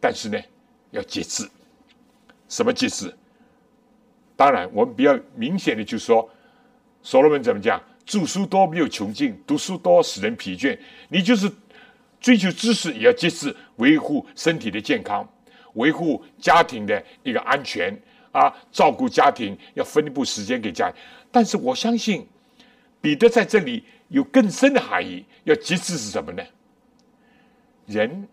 [0.01, 0.39] 但是呢，
[0.91, 1.49] 要节制。
[2.49, 3.15] 什么节制？
[4.37, 6.29] 当然，我们比较明显的就是说，
[7.03, 7.81] 所罗门怎么讲？
[8.07, 10.77] 著书多没有穷尽，读书多使人疲倦。
[11.09, 11.49] 你就是
[12.21, 15.27] 追求知识，也要节制，维护身体的健康，
[15.75, 17.97] 维护家庭的一个安全
[18.31, 20.93] 啊，照顾家庭要分一部时间给家。
[21.33, 22.27] 但是我相信，
[23.01, 25.25] 彼得在这里有更深的含义。
[25.45, 26.43] 要节制是什么呢？
[27.87, 28.29] 人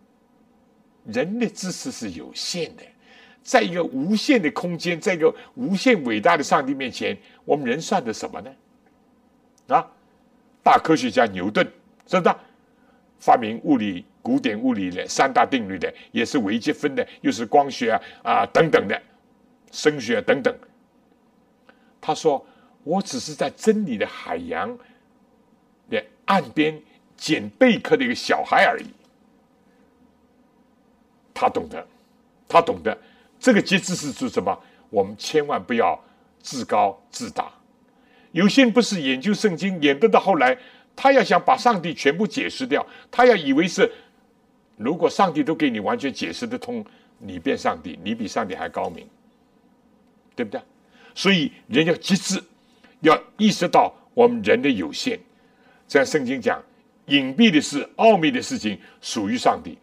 [1.06, 2.84] 人的知识是有限的。
[3.42, 8.52] 在一个无限的空间，在一个无限伟大的上帝面前，我们人算的什么呢？
[9.68, 9.88] 啊，
[10.62, 11.66] 大科学家牛顿，
[12.06, 12.36] 是不是？
[13.20, 19.02] 发明物理、古典物理的三大定律的，也是微积分的，又是光学啊啊等等的，
[19.72, 20.56] 声学等等。
[22.00, 22.46] 他说
[22.84, 24.78] ：“我只是在真理的海洋
[25.90, 26.80] 的岸边
[27.18, 28.86] 捡贝壳的一个小孩而已。”
[31.34, 31.86] 他懂得，
[32.48, 32.98] 他懂得。
[33.40, 34.58] 这个节制是指什么？
[34.90, 36.00] 我们千万不要
[36.40, 37.52] 自高自大。
[38.32, 40.58] 有些人不是研究圣经，研究到后来，
[40.98, 43.90] 他要想把上帝全部解释掉，他要以为是，
[44.76, 46.84] 如果上帝都给你完全解释得通，
[47.20, 49.08] 你变上帝，你比上帝还高明，
[50.36, 50.60] 对不对？
[51.14, 52.44] 所以人要极致，
[53.02, 55.20] 要意识到我们人的有限。
[55.86, 56.62] 在圣经讲，
[57.06, 59.78] 隐蔽的事、奥秘的事情属于上帝。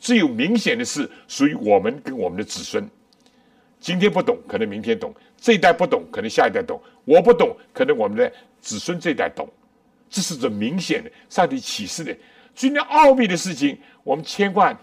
[0.00, 2.88] 只有明显的事属于我们跟我们的子孙。
[3.78, 6.80] 今天不懂，可能明天懂；这一代不懂，可能下一代懂。
[7.04, 9.46] 我不懂，可能我们的子孙这一代懂。
[10.14, 12.16] 这是种明显的上帝启示的。
[12.54, 14.78] 至于奥秘的事情，我们千万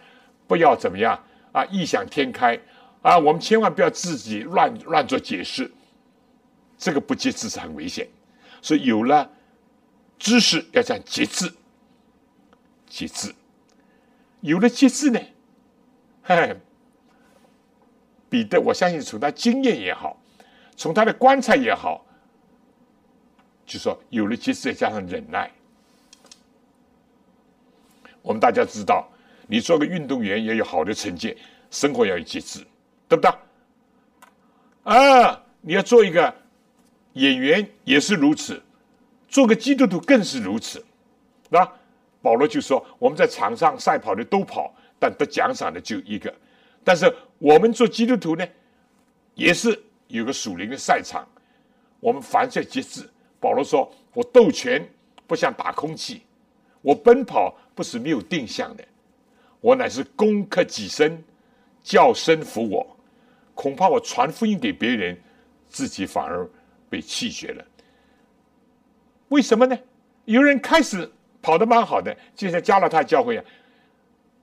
[0.46, 1.18] 不要怎么样
[1.54, 1.64] 啊？
[1.68, 2.60] 异想天开
[3.02, 3.18] 啊！
[3.18, 5.72] 我们千万不要自己乱乱做解释。
[6.78, 8.06] 这个不节制是很危险。
[8.62, 9.32] 所以有了
[10.20, 11.50] 知识，要讲节制，
[12.90, 13.34] 节制。
[14.42, 15.20] 有了节制呢，
[16.24, 16.58] 嘿，
[18.30, 20.22] 彼得，我相信从他经验也好，
[20.76, 22.06] 从他的观察也好，
[23.72, 25.50] 就说有了节制再加上忍耐。
[28.22, 29.08] 我们大家知道，
[29.48, 31.38] 你做个运动员也有好的成绩，
[31.70, 32.60] 生活要有节制，
[33.08, 33.32] 对不对？
[34.84, 36.34] 啊，你要做一个
[37.14, 38.62] 演员也是如此，
[39.30, 40.84] 做个基督徒更是如此，
[41.50, 41.66] 那。
[42.24, 46.32] 保罗就说：“我们在场上赛跑的都跑，但得奖赏的就一个。
[46.84, 48.48] 但是我们做基督徒呢，
[49.34, 51.28] 也是有个属灵的赛场。
[52.00, 53.10] 我们凡事节制。
[53.42, 54.88] 保罗说：‘我斗拳
[55.28, 56.22] 不像打空气，
[56.82, 58.84] 我奔跑不是没有定向的，
[59.60, 61.22] 我乃是攻克己身，
[61.84, 62.96] 叫身服我。
[63.54, 65.20] 恐怕我传福音给别人，
[65.68, 66.50] 自己反而
[66.90, 67.66] 被弃绝了。
[69.28, 69.78] 为什么呢？
[70.24, 71.12] 有人开始。”
[71.44, 73.44] 跑得蛮好的，就像加勒泰教会啊。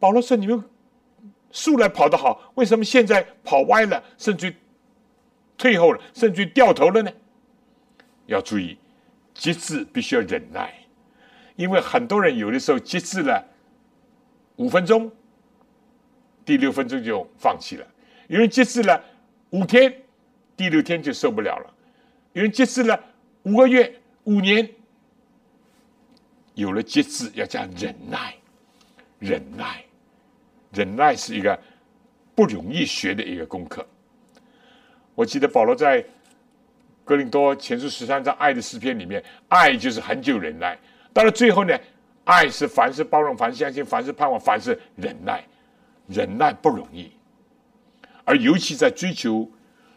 [0.01, 0.61] 保罗说：“你们
[1.53, 4.53] 素来跑得好，为什么现在跑歪了，甚至
[5.57, 7.12] 退后了，甚至掉头了呢？”
[8.26, 8.76] 要注意，
[9.39, 10.74] 节制必须要忍耐，
[11.55, 13.43] 因为很多人有的时候节制了
[14.57, 15.11] 五分钟，
[16.45, 17.86] 第六分钟就放弃了；
[18.26, 19.03] 有人节制了
[19.51, 20.03] 五天，
[20.57, 21.70] 第六天就受不了了；
[22.32, 23.01] 有人节制了
[23.45, 24.68] 五个月、五年。
[26.55, 28.34] 有了节制，要讲忍耐，
[29.20, 29.84] 忍耐，
[30.72, 31.57] 忍耐是一个
[32.34, 33.86] 不容易学的一个功课。
[35.14, 36.05] 我记得保罗在
[37.09, 40.79] 哥林多前书十三章爱的诗篇里面，爱就是很久忍耐。
[41.15, 41.75] 到了最后呢，
[42.25, 45.43] 爱是凡事包容，凡事相信，凡事盼望，凡事忍耐。
[46.07, 47.11] 忍耐不容易，
[48.25, 49.51] 而尤其在追求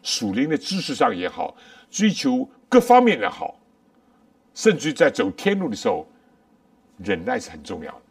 [0.03, 1.55] 属灵的知识上也好，
[1.89, 3.57] 追求各方面的好，
[4.53, 6.07] 甚至在走天路的时候。
[6.97, 8.01] 忍耐是很重要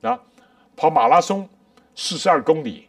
[0.00, 0.20] 的啊！
[0.74, 1.48] 跑马拉松
[1.94, 2.88] 四十二公里，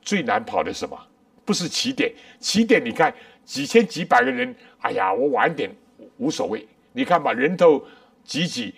[0.00, 0.96] 最难跑的什么？
[1.44, 3.12] 不是起点，起点你看
[3.44, 5.70] 几千几百个人，哎呀，我晚点
[6.18, 6.66] 无所谓。
[6.92, 7.84] 你看吧，人头
[8.24, 8.74] 挤挤，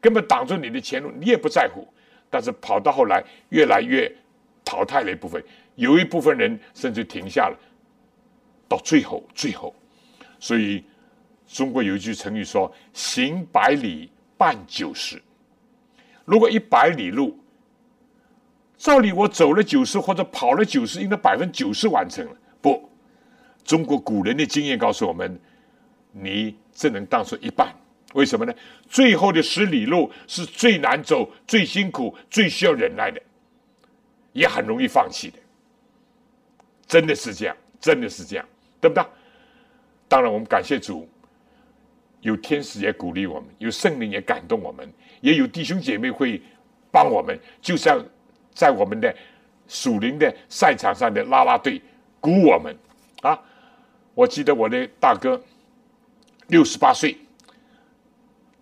[0.00, 1.86] 根本挡住你的前路，你也不在乎。
[2.30, 4.10] 但是跑到后来，越来越
[4.64, 5.42] 淘汰了一部分，
[5.76, 7.56] 有一部分人甚至停下了。
[8.68, 9.72] 到最后，最后，
[10.40, 10.82] 所以
[11.46, 15.22] 中国有一句成语说：“行百里半九十。”
[16.24, 17.38] 如果一百里路，
[18.76, 22.36] 照理我走了九十或者跑了九十，应该百分之九十完成了。
[22.60, 22.90] 不，
[23.64, 25.40] 中国古人的经验告诉我们，
[26.12, 27.74] 你只能当做一半。
[28.12, 28.54] 为什么呢？
[28.88, 33.20] 最后的十里路是最难走、最辛苦、最需要忍耐的，
[34.32, 35.38] 也很容易放弃的。
[36.86, 38.46] 真的是这样，真的是这样，
[38.80, 39.04] 对不对？
[40.06, 41.08] 当然，我们感谢主，
[42.20, 44.88] 有天使也鼓励我们，有圣灵也感动我们，
[45.20, 46.40] 也有弟兄姐妹会
[46.92, 48.00] 帮我们，就像
[48.52, 49.12] 在我们的
[49.66, 51.82] 属灵的赛场上的啦啦队
[52.20, 52.76] 鼓舞我们
[53.22, 53.42] 啊！
[54.14, 55.40] 我记得我的大哥
[56.46, 57.18] 六十八岁。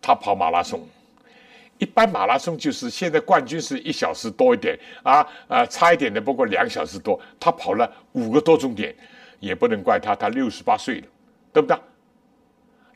[0.05, 0.85] 他跑马拉松，
[1.79, 7.21] 一般马拉松就是现在冠军是一小时多一点啊，呃，差一点的不过两小时多。
[7.39, 8.93] 他跑了五个多钟点，
[9.39, 11.07] 也不能怪他，他六十八岁了，
[11.53, 11.79] 对不对？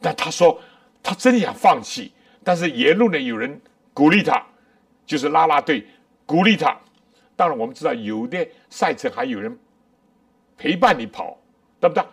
[0.01, 0.61] 但他说
[1.01, 3.61] 他真想放弃，但是沿路呢有人
[3.95, 4.45] 鼓励他，
[5.07, 5.87] 就是拉拉队
[6.27, 6.77] 鼓励他。
[7.37, 9.57] 当然我们知道有的赛程还有人
[10.59, 11.39] 陪伴你跑，
[11.79, 12.05] 对不对？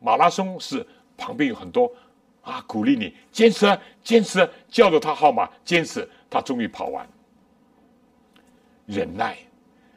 [0.00, 0.86] 马拉松是
[1.16, 1.92] 旁边有很多。
[2.40, 2.64] 啊！
[2.66, 7.06] 鼓励你坚持，坚持，叫着他号码，坚持，他终于跑完。
[8.86, 9.36] 忍耐，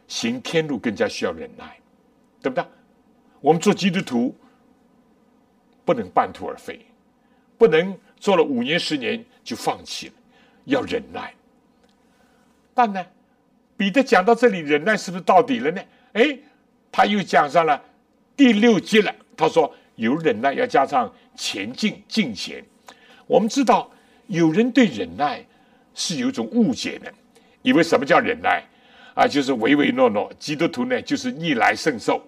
[0.06, 1.80] 行天路更加需要忍耐，
[2.42, 2.66] 对不对？
[3.40, 4.36] 我们做基督徒
[5.86, 6.86] 不能半途而废，
[7.58, 10.14] 不能做了五年、十年就放弃了，
[10.66, 11.34] 要忍耐。
[12.74, 13.06] 但呢，
[13.78, 15.82] 彼得讲到这里，忍耐是不是到底了呢？
[16.14, 16.38] 哎，
[16.92, 17.82] 他又讲上了
[18.36, 19.16] 第六节了。
[19.38, 19.74] 他说。
[20.02, 22.64] 有忍耐，要加上前进、进前。
[23.28, 23.88] 我们知道，
[24.26, 25.46] 有人对忍耐
[25.94, 27.14] 是有一种误解的，
[27.62, 28.64] 以为什么叫忍耐
[29.14, 29.28] 啊？
[29.28, 30.34] 就是唯唯诺诺。
[30.40, 32.20] 基督徒呢，就是逆来顺受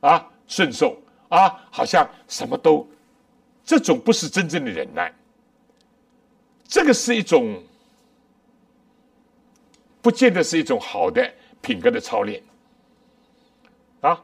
[0.00, 1.00] 啊，顺受
[1.30, 2.86] 啊，好像什么都。
[3.64, 5.10] 这种不是真正的忍耐，
[6.68, 7.62] 这个是一种，
[10.02, 12.42] 不见得是一种好的品格的操练
[14.02, 14.22] 啊。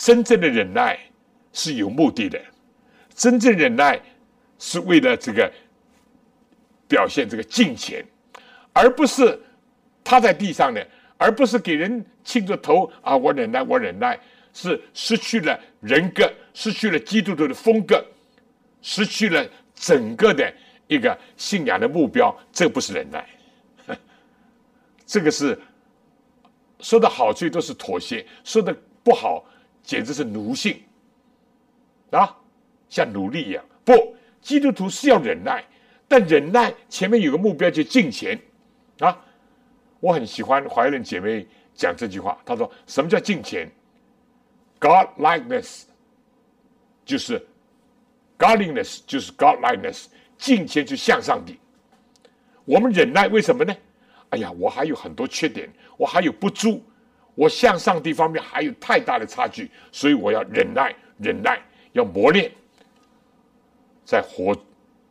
[0.00, 0.98] 真正的忍耐
[1.52, 2.40] 是有目的的，
[3.14, 4.00] 真正忍耐
[4.58, 5.52] 是为了这个
[6.88, 8.02] 表现这个敬虔，
[8.72, 9.38] 而不是
[10.02, 10.84] 趴在地上的，
[11.18, 13.14] 而不是给人亲着头啊！
[13.14, 14.18] 我忍耐，我忍耐，
[14.54, 18.02] 是失去了人格，失去了基督徒的风格，
[18.80, 20.50] 失去了整个的
[20.86, 22.34] 一个信仰的目标。
[22.50, 23.28] 这不是忍耐，
[25.04, 25.60] 这个是
[26.80, 28.74] 说的好处都是妥协，说的
[29.04, 29.44] 不好。
[29.82, 30.80] 简直是奴性
[32.10, 32.36] 啊，
[32.88, 33.64] 像奴隶一样。
[33.84, 33.92] 不，
[34.40, 35.64] 基督徒是要忍耐，
[36.06, 38.40] 但忍耐前面有个目标，就进钱
[38.98, 39.18] 啊。
[40.00, 43.70] 我很喜欢怀仁姐妹讲这句话，她说：“什么叫进钱
[44.78, 45.82] ？God likeness
[47.04, 47.44] 就是
[48.38, 50.06] Godliness，就是 God likeness，
[50.38, 51.58] 进钱就向上帝。
[52.64, 53.76] 我们忍耐为什么呢？
[54.30, 56.82] 哎呀，我还有很多缺点，我还有不足。”
[57.40, 61.58] 我向上帝方面还有太大的差距，所以我要忍耐，忍耐，
[61.92, 62.52] 要磨练，
[64.04, 64.54] 在火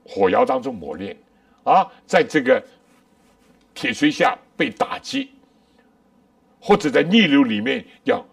[0.04, 1.18] 火窑当中磨练
[1.64, 2.64] 啊，在这个
[3.74, 5.32] 铁锤下被打击，
[6.62, 8.24] 或者在逆流里面要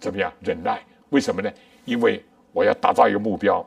[0.00, 0.82] 怎么样忍耐？
[1.10, 1.52] 为什么呢？
[1.84, 2.24] 因为
[2.54, 3.62] 我要达到一个目标。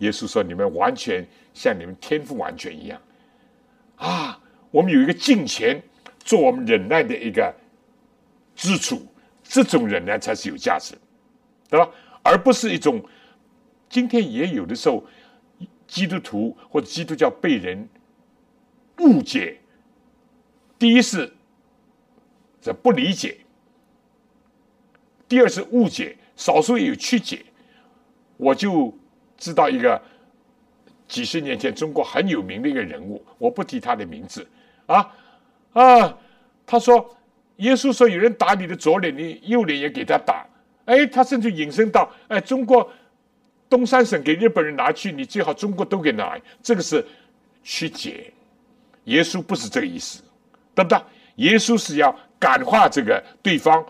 [0.00, 3.00] 耶稣说：“你们完全像你们天赋完全一样
[3.96, 4.38] 啊！”
[4.70, 5.82] 我们有一个敬虔，
[6.20, 7.50] 做我们忍耐的一个。
[8.58, 9.06] 基础，
[9.44, 10.98] 这种人呢才是有价值，
[11.70, 11.88] 对吧？
[12.24, 13.00] 而不是一种
[13.88, 15.04] 今天也有的时候，
[15.86, 17.88] 基督徒或者基督教被人
[18.98, 19.60] 误解。
[20.76, 21.32] 第一是
[22.60, 23.38] 这不理解，
[25.28, 27.46] 第二是误解，少数也有曲解。
[28.38, 28.92] 我就
[29.36, 30.02] 知道一个
[31.06, 34.44] 几十年前中国很有名的一个人物，我不提他的名字
[34.86, 35.14] 啊
[35.74, 36.18] 啊，
[36.66, 37.14] 他说。
[37.58, 40.46] 耶稣说：“有人打你的左脸，你右脸也给他打。”
[40.86, 42.88] 哎，他甚至引申到：“哎，中国
[43.68, 47.04] 东三省给日本人拿去，你最好中国都给拿。”这个是
[47.62, 48.32] 曲解。
[49.04, 50.22] 耶稣不是这个意思，
[50.74, 50.98] 对不对？
[51.36, 53.84] 耶稣是要感化这个对方，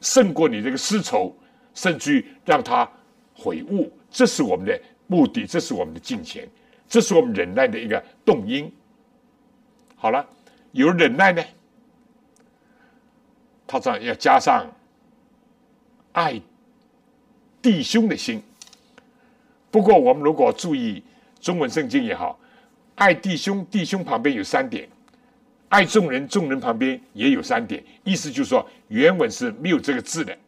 [0.00, 1.34] 胜过你这个私仇，
[1.74, 2.88] 甚至于让他
[3.34, 3.90] 悔悟。
[4.10, 6.46] 这是我们的目的，这是我们的金钱，
[6.88, 8.70] 这是我们忍耐的一个动因。
[9.96, 10.24] 好了。
[10.78, 11.42] 有忍耐呢，
[13.66, 14.64] 他这要加上
[16.12, 16.40] 爱
[17.60, 18.40] 弟兄的心。
[19.72, 21.02] 不过，我们如果注意
[21.40, 22.38] 中文圣经也好，
[22.94, 24.86] 爱弟兄，弟兄旁边有三点；
[25.68, 27.82] 爱众人，众人旁边也有三点。
[28.04, 30.38] 意思就是说，原文是没有这个字的。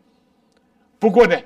[1.01, 1.37] 不过呢，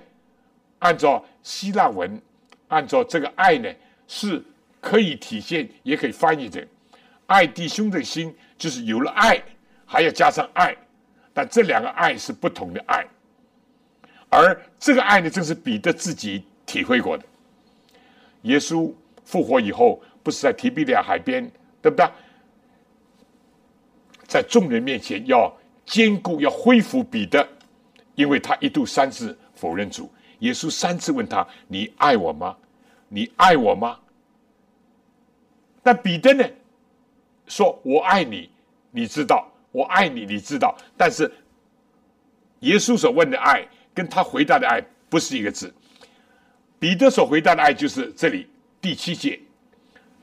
[0.80, 2.20] 按照希腊文，
[2.68, 3.72] 按照这个爱呢，
[4.06, 4.44] 是
[4.78, 6.68] 可以体现，也可以翻译的。
[7.26, 9.38] 爱弟兄的心，就是有了爱，
[9.84, 10.74] 还要加上爱，
[11.34, 13.06] 但这两个爱是不同的爱。
[14.30, 17.22] 而这个爱呢，正是彼得自己体会过的。
[18.44, 18.90] 耶稣
[19.22, 21.44] 复活以后，不是在提比利亚海边，
[21.82, 22.08] 对不对？
[24.26, 25.54] 在众人面前要
[25.84, 27.46] 兼顾、要恢复彼得，
[28.14, 30.10] 因为他一度三次否认主。
[30.38, 32.56] 耶稣三次问他：“你爱我吗？
[33.10, 34.00] 你爱我吗？”
[35.84, 36.48] 但彼得呢，
[37.46, 38.48] 说：“我爱你，
[38.96, 41.28] 你知道，我爱你，你知道。”但是
[42.60, 44.80] 耶稣所问的爱，跟他回答的爱
[45.10, 45.74] 不是一个字。
[46.78, 48.46] 彼得所回答的爱就是这里
[48.80, 49.40] 第七节，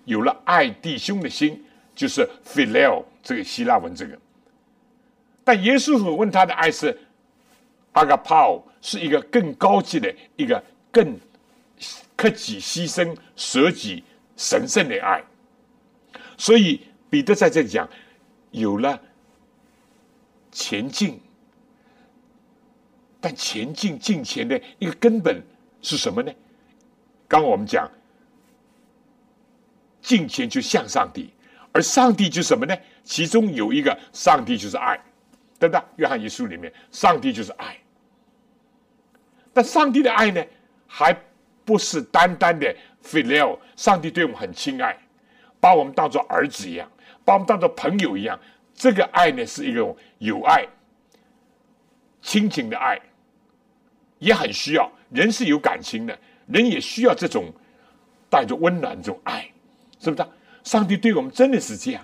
[0.05, 1.61] 有了爱弟兄的心，
[1.93, 4.17] 就是 phileo 这个希腊文这个。
[5.43, 6.97] 但耶稣所问他的爱是
[7.93, 11.19] agapao，是一个更高级的一个更
[12.15, 14.03] 克己牺牲、舍己、
[14.37, 15.21] 神圣的爱。
[16.37, 17.89] 所以彼得在这里讲，
[18.51, 18.99] 有了
[20.51, 21.19] 前进，
[23.19, 25.41] 但前进进前的一个根本
[25.81, 26.31] 是什么呢？
[27.27, 27.89] 刚我们讲，
[30.01, 31.33] 进前就向上帝，
[31.71, 32.77] 而上帝就什么呢？
[33.03, 34.99] 其中有一个上帝就是爱，
[35.57, 35.81] 对不对？
[35.95, 37.77] 约翰一书里面，上帝就是爱。
[39.53, 40.45] 但上帝的爱呢，
[40.87, 41.17] 还
[41.63, 44.97] 不是单单的 filial，上帝对我们很亲爱，
[45.59, 46.91] 把我们当做儿子一样，
[47.23, 48.39] 把我们当做朋友一样。
[48.73, 50.65] 这个爱呢，是一种有爱、
[52.21, 52.99] 亲情的爱，
[54.19, 54.91] 也很需要。
[55.09, 56.17] 人是有感情的。
[56.47, 57.45] 人也需要这种
[58.29, 59.49] 带着温暖这种爱，
[59.99, 60.27] 是不是？
[60.63, 62.03] 上帝对我们真的是这样。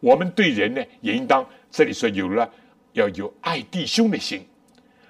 [0.00, 2.48] 我们对人呢，也应当这里说有了
[2.92, 4.46] 要有爱弟兄的心。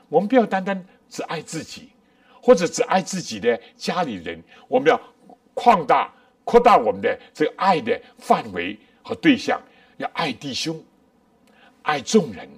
[0.08, 1.90] 我们不要单单只爱自己，
[2.40, 4.42] 或者只爱自己的家里人。
[4.66, 5.00] 我们要
[5.54, 6.12] 扩大
[6.50, 9.62] 扩大我们的这个爱的范围和对象，
[9.98, 10.84] 要爱弟兄，
[11.82, 12.48] 爱众人。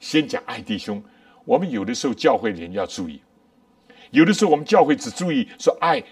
[0.00, 1.00] 先讲爱弟兄。
[1.44, 3.22] 我们有的时候教会人要注意，
[4.10, 6.02] 有的时候我们教会只注意说爱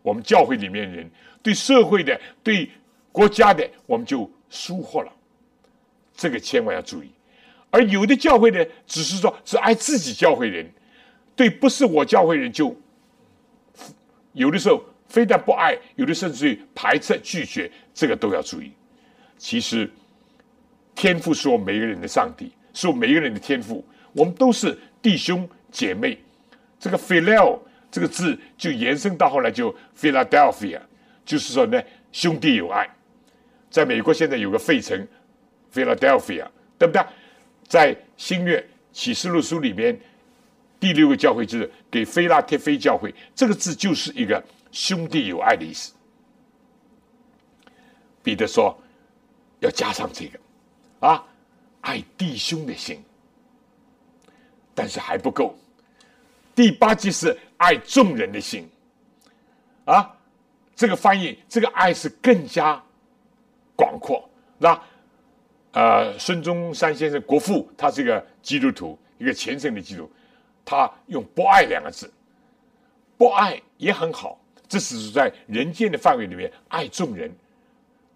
[0.00, 1.10] 我们教会里面人，
[1.42, 2.70] 对社会的、对
[3.12, 5.12] 国家的，我们就疏忽了。
[6.16, 7.10] 这个千万要注意。
[7.68, 10.72] 而有的教会呢，只是说只爱自己教会人，
[11.36, 12.74] 对不是我教会人就
[14.32, 14.82] 有的时候
[15.14, 18.72] 非但不爱，有的甚至于排斥拒绝，这个都要注意。
[19.38, 19.88] 其实
[20.92, 23.84] 天赋是我每个人的上帝，是我每个人的天赋。
[24.12, 26.18] 我们都是弟兄姐妹，
[26.80, 27.60] 这个 “phileo”
[27.92, 30.80] 这个字就延伸到后来就 “Philadelphia”，
[31.24, 32.88] 就是说呢，兄弟有爱。
[33.70, 35.06] 在美国现在有个费城
[35.72, 37.00] “Philadelphia”，对不对？
[37.68, 39.96] 在新约启示录书里面，
[40.80, 44.42] 第六个教会就是给菲拉铁菲教会，这个字就是一个
[44.74, 45.94] 兄弟有爱的意思。
[48.22, 48.76] 彼得说
[49.60, 50.38] 要加上这个
[51.00, 51.24] 啊，
[51.80, 53.02] 爱弟兄的心。
[54.76, 55.56] 但是还不够。
[56.52, 58.68] 第八句是爱众人的心，
[59.84, 60.16] 啊，
[60.74, 62.82] 这个翻译，这个爱是更加
[63.76, 64.28] 广阔。
[64.58, 64.82] 那
[65.70, 70.12] 呃，孙中山先生国父，他是一个基督徒，一个虔诚的基督徒，
[70.64, 72.12] 他用“博爱”两个字
[73.16, 74.40] ，“博爱”也很好，
[74.74, 77.30] 这是在人间的范围里面爱众人，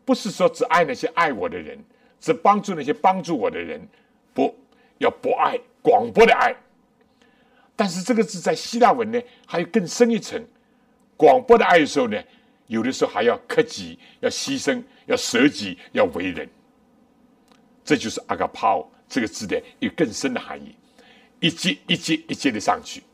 [0.05, 1.79] 不是说只爱那些爱我的人，
[2.19, 3.81] 只帮助那些帮助我的人，
[4.35, 4.53] 不
[4.99, 5.57] 要不爱。
[5.81, 6.55] 广博的爱，
[7.77, 10.45] 但是这个字在希腊文呢，还有更深一层。
[11.17, 12.21] 广博的爱的时候呢，
[12.67, 16.47] 有的时候还要克己，要牺牲，要舍己，要为人。
[17.85, 18.77] 这就是阿卡帕
[19.09, 20.75] 这个字的一个更深的含义。
[21.39, 23.05] 一阶一阶一阶的上去，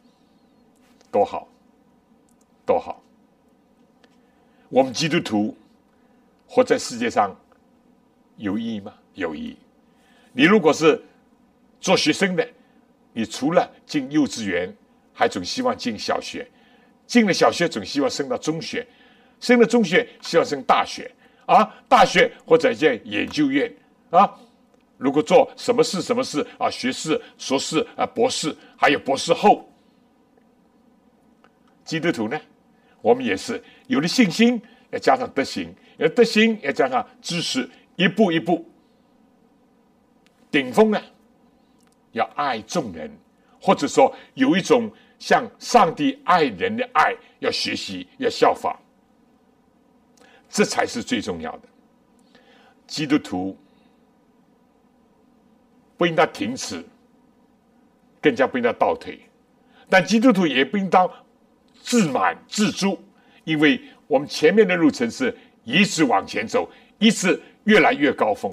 [1.12, 1.46] 多好，
[2.64, 3.03] 多好。
[4.68, 5.56] 我们基督徒
[6.46, 7.34] 活在世界上
[8.36, 8.92] 有意义吗？
[9.14, 9.56] 有意义。
[10.32, 11.00] 你如果是
[11.80, 12.46] 做学生的。
[13.16, 14.76] 你除了进幼稚园，
[15.12, 16.44] 还总希望进小学；
[17.06, 18.84] 进了小学，总希望升到中学；
[19.38, 21.08] 升了中学，希望升大学
[21.46, 21.72] 啊！
[21.88, 23.72] 大学或者在研究院
[24.10, 24.28] 啊！
[24.98, 29.64] 如果做什么事、什么事啊，学士、硕士啊，博士，还有博士后。
[31.84, 32.40] 基督徒呢，
[33.00, 34.60] 我们也是有了信心，
[34.90, 35.68] 要加上德行；
[35.98, 38.64] 要德行，要加上知识，一步一步。
[40.50, 41.00] 顶峰呢？
[42.12, 43.10] 要爱众人，
[43.60, 48.78] 或者说有一种像上帝爱人的爱，要学习，要效仿，
[50.48, 51.68] 这才是最重要的。
[52.86, 53.58] 基督徒
[55.96, 56.84] 不应该停止
[58.20, 59.20] 更加不应当倒退。
[59.90, 61.10] 但基督徒也不应当
[61.82, 62.98] 自满自足，
[63.44, 65.34] 因为我们前面的路程是
[65.64, 66.68] 一直往前走，
[66.98, 68.52] 一直越来越高峰。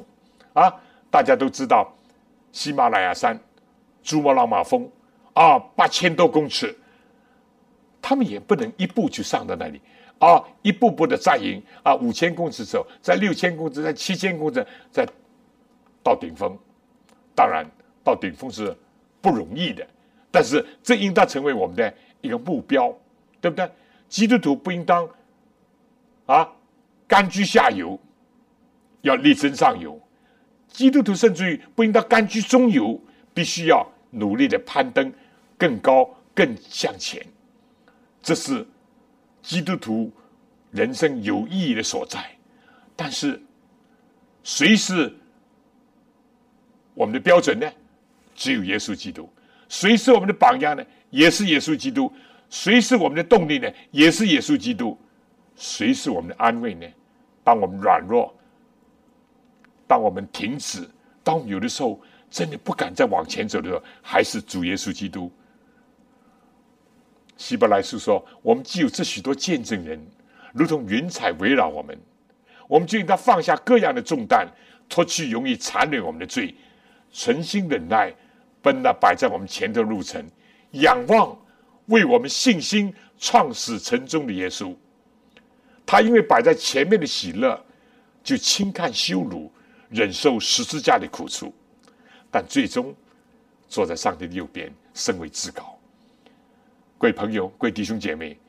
[0.53, 0.73] 啊，
[1.09, 1.91] 大家都知道
[2.51, 3.39] 喜马拉雅山、
[4.03, 4.89] 珠穆朗玛峰
[5.33, 6.75] 啊，八千多公尺，
[8.01, 9.81] 他们也不能一步就上到那里
[10.19, 15.07] 啊，一步步的扎营啊，五千公尺走，在六千公尺，在七千公尺，在
[16.03, 16.57] 到顶峰。
[17.33, 17.65] 当然，
[18.03, 18.75] 到顶峰是
[19.21, 19.87] 不容易的，
[20.29, 22.93] 但是这应当成为我们的一个目标，
[23.39, 23.69] 对不对？
[24.11, 25.09] 基督徒不应当
[26.25, 26.47] 啊，
[27.07, 27.97] 甘居下游，
[29.03, 29.99] 要力争上游。
[30.67, 33.01] 基督徒甚至于不应当甘居中游，
[33.33, 35.11] 必须要努力的攀登
[35.57, 37.25] 更高、更向前。
[38.21, 38.67] 这是
[39.41, 40.11] 基督徒
[40.71, 42.29] 人生有意义的所在。
[42.97, 43.41] 但是，
[44.43, 45.11] 谁是
[46.93, 47.65] 我们的标准呢？
[48.35, 49.29] 只有耶稣基督。
[49.69, 50.83] 谁是我们的榜样呢？
[51.09, 52.11] 也是耶稣基督。
[52.51, 53.67] 谁是我们的动力呢？
[53.89, 54.95] 也是耶稣基督。
[55.55, 56.85] 谁是我们的安慰呢？
[57.43, 58.31] 当我们软弱。
[59.87, 60.87] 当我们停止，
[61.23, 61.99] 当我们有的时候
[62.29, 65.31] 真的不敢再往前走的时候，还是主耶稣基督。
[67.37, 69.99] 希伯来书说：“我们既有这许多见证人，
[70.53, 71.97] 如同云彩围绕我们，
[72.67, 74.47] 我们就应当放下各样的重担，
[74.87, 76.53] 脱去容易缠累我们的罪，
[77.11, 78.13] 存心忍耐，
[78.61, 80.23] 奔那摆在我们前头路程，
[80.71, 81.37] 仰望
[81.87, 84.75] 为我们信心创始成终的耶稣。
[85.85, 87.59] 他因为摆在前面的喜乐，
[88.23, 89.51] 就轻看羞辱。”
[89.91, 91.53] 忍受十字架的苦楚，
[92.31, 92.95] 但最终
[93.67, 95.77] 坐在上帝的右边，身为至高。
[96.97, 98.39] 各位朋友、各位弟兄姐妹，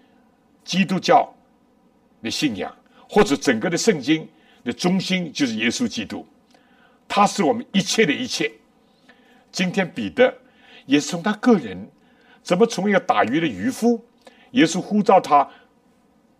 [0.62, 1.34] 基督教
[2.22, 2.72] 的信仰
[3.08, 4.28] 或者整个的圣经
[4.62, 6.24] 的中心就是耶稣基督，
[7.08, 8.48] 他是我们一切的一切。
[9.50, 10.32] 今天彼得
[10.86, 11.90] 也是从他个人
[12.42, 14.04] 怎么从一个打鱼的渔夫，
[14.52, 15.48] 耶稣呼召他，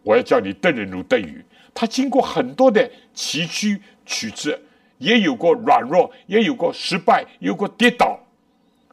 [0.03, 1.45] 我要叫你得人如得鱼。
[1.75, 4.59] 他经过很多的崎岖曲折。
[4.99, 8.17] 也有过软弱，也有过失败，有过跌倒，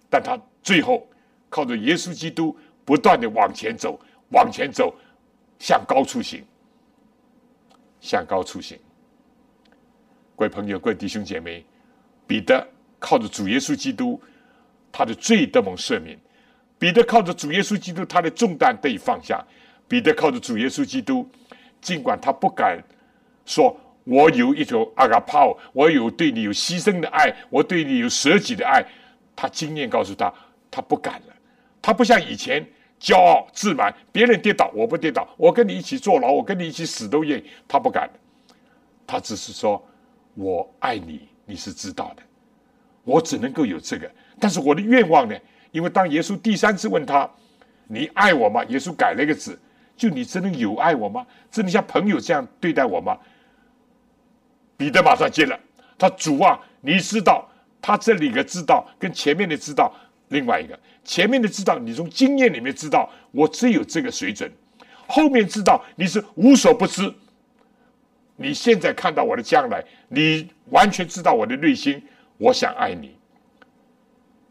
[0.09, 1.07] 但他最后
[1.49, 3.99] 靠着耶稣基督不断的往前走，
[4.29, 4.91] 往前走，
[5.59, 6.43] 向高处行，
[8.01, 8.75] 向高处行。
[10.35, 11.63] 各位朋友，各位弟兄姐妹，
[12.25, 14.19] 彼得靠着主耶稣基督，
[14.91, 16.17] 他的罪得蒙赦免；
[16.79, 19.37] 彼得靠着主耶稣基督，他的重担得以放下；
[19.87, 21.29] 彼得靠着主耶稣基督，
[21.79, 22.81] 尽管他不敢
[23.45, 23.79] 说。
[24.05, 28.83] 我有一种阿嘎泡，我有对你有牺牲的爱，我对你有舍己的爱。
[29.35, 30.33] 他经验告诉他，
[30.71, 31.35] 他不敢了。
[31.79, 32.65] 他不像以前
[32.99, 37.43] 骄傲自满，别人跌倒我不跌倒，我跟你一起坐牢，我跟你一起死都愿意。
[37.67, 38.09] 他不敢，
[39.05, 39.85] 他只是说
[40.33, 42.23] ：“我爱你，你是知道的。
[43.03, 44.09] 我只能够有这个，
[44.39, 45.35] 但是我的愿望呢？
[45.71, 47.29] 因为当耶稣第三次问他
[47.87, 49.59] ：‘你爱我吗？’耶稣改了一个字，
[49.95, 51.25] 就你真的有爱我吗？
[51.51, 53.17] 真的像朋友这样对待我吗？”
[54.77, 55.59] 彼得马上接了，
[55.97, 57.45] 他主啊，你知道，
[57.81, 59.93] 他这里个知道跟前面的知道
[60.29, 64.49] 另外一个，前面的知道你从经验里面知道我只有这个水准，
[65.05, 67.13] 后面知道你是无所不知，
[68.37, 72.01] 你现在看到我的将来，你完全知道我的内心，
[72.37, 73.18] 我想爱你。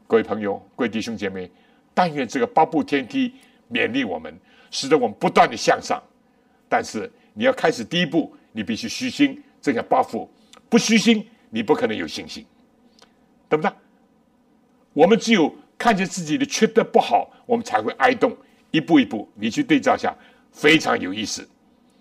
[0.08, 1.48] 各位朋友，各位弟兄姐妹，
[1.92, 3.34] 但愿这个八步天梯
[3.70, 4.34] 勉励我们，
[4.70, 6.02] 使得我们不断的向上。
[6.66, 9.40] 但是你要开始第一步，你必须虚心。
[9.60, 10.30] 这个八步
[10.70, 12.46] 不虚心，你不可能有信心，
[13.50, 13.70] 对不对？
[14.94, 18.34] 我们只有看见自己的缺德不好，我们才会哀动。
[18.70, 20.16] 一步一步，你去对照下，
[20.52, 21.46] 非常有意思。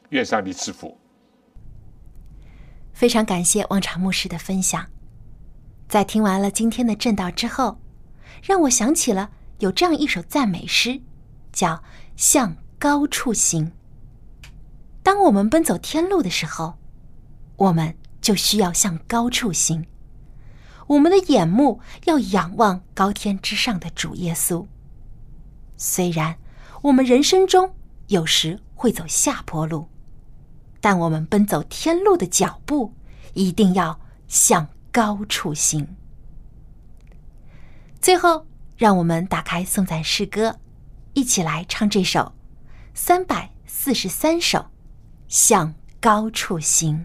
[0.10, 0.98] 愿上帝赐福。
[2.94, 4.86] 非常感谢王长牧师的分享。
[5.90, 7.78] 在听完了今天的正道之后，
[8.48, 11.02] 让我想起了有这样一首赞美诗，
[11.52, 11.76] 叫
[12.16, 13.66] 《向高处行》。
[15.04, 16.76] 当我们奔走天路的时候。
[17.58, 19.88] 我们就需要向高处行，
[20.86, 24.68] 我们的眼目要仰望高天之上的主耶稣。
[25.76, 26.38] 虽然
[26.84, 27.74] 我们人生中
[28.10, 29.90] 有时会走下坡路，
[30.80, 32.94] 但我们奔走天路的脚步
[33.34, 35.97] 一定要向高处行。
[38.08, 38.48] 最后，
[38.78, 40.62] 让我们打开颂赞诗歌，
[41.14, 42.32] 一起来唱这首
[42.94, 44.60] 三百四十三首
[45.28, 46.96] 《向高处行》。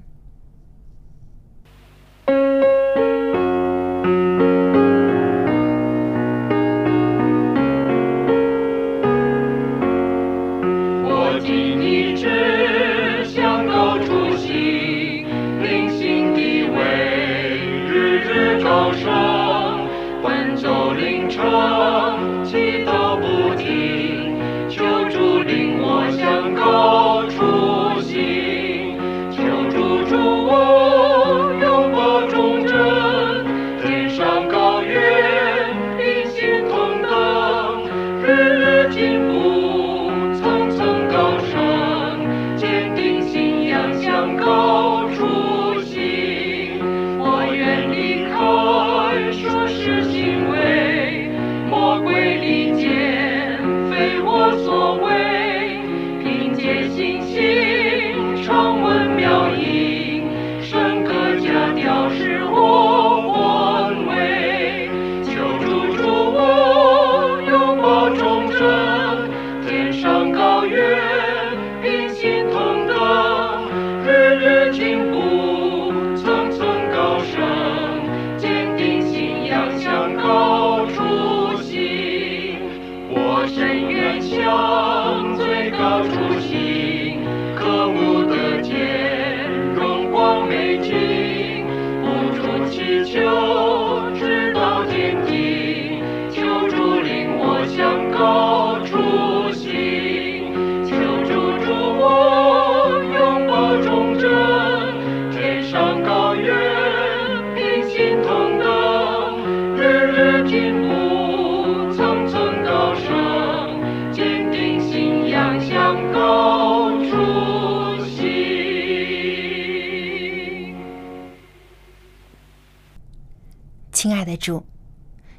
[124.36, 124.64] 主，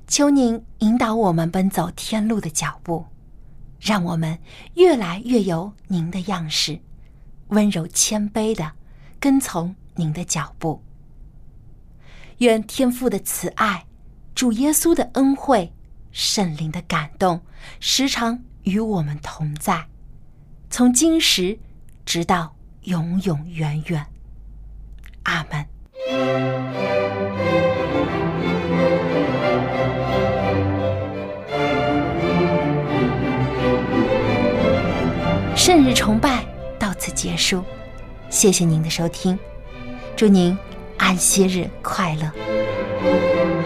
[0.07, 3.05] 求您引导我们奔走天路的脚步，
[3.79, 4.37] 让我们
[4.75, 6.79] 越来越有您的样式，
[7.47, 8.71] 温柔谦卑的
[9.19, 10.81] 跟从您的脚步。
[12.39, 13.85] 愿天父的慈爱、
[14.35, 15.71] 主耶稣的恩惠、
[16.11, 17.41] 圣灵的感动，
[17.79, 19.87] 时常与我们同在，
[20.69, 21.57] 从今时
[22.05, 24.05] 直到永永远远。
[25.23, 27.32] 阿门。
[35.65, 36.43] 圣日崇拜
[36.77, 37.63] 到此结束，
[38.29, 39.39] 谢谢您的收听，
[40.13, 40.57] 祝您
[40.97, 43.62] 安息日快乐。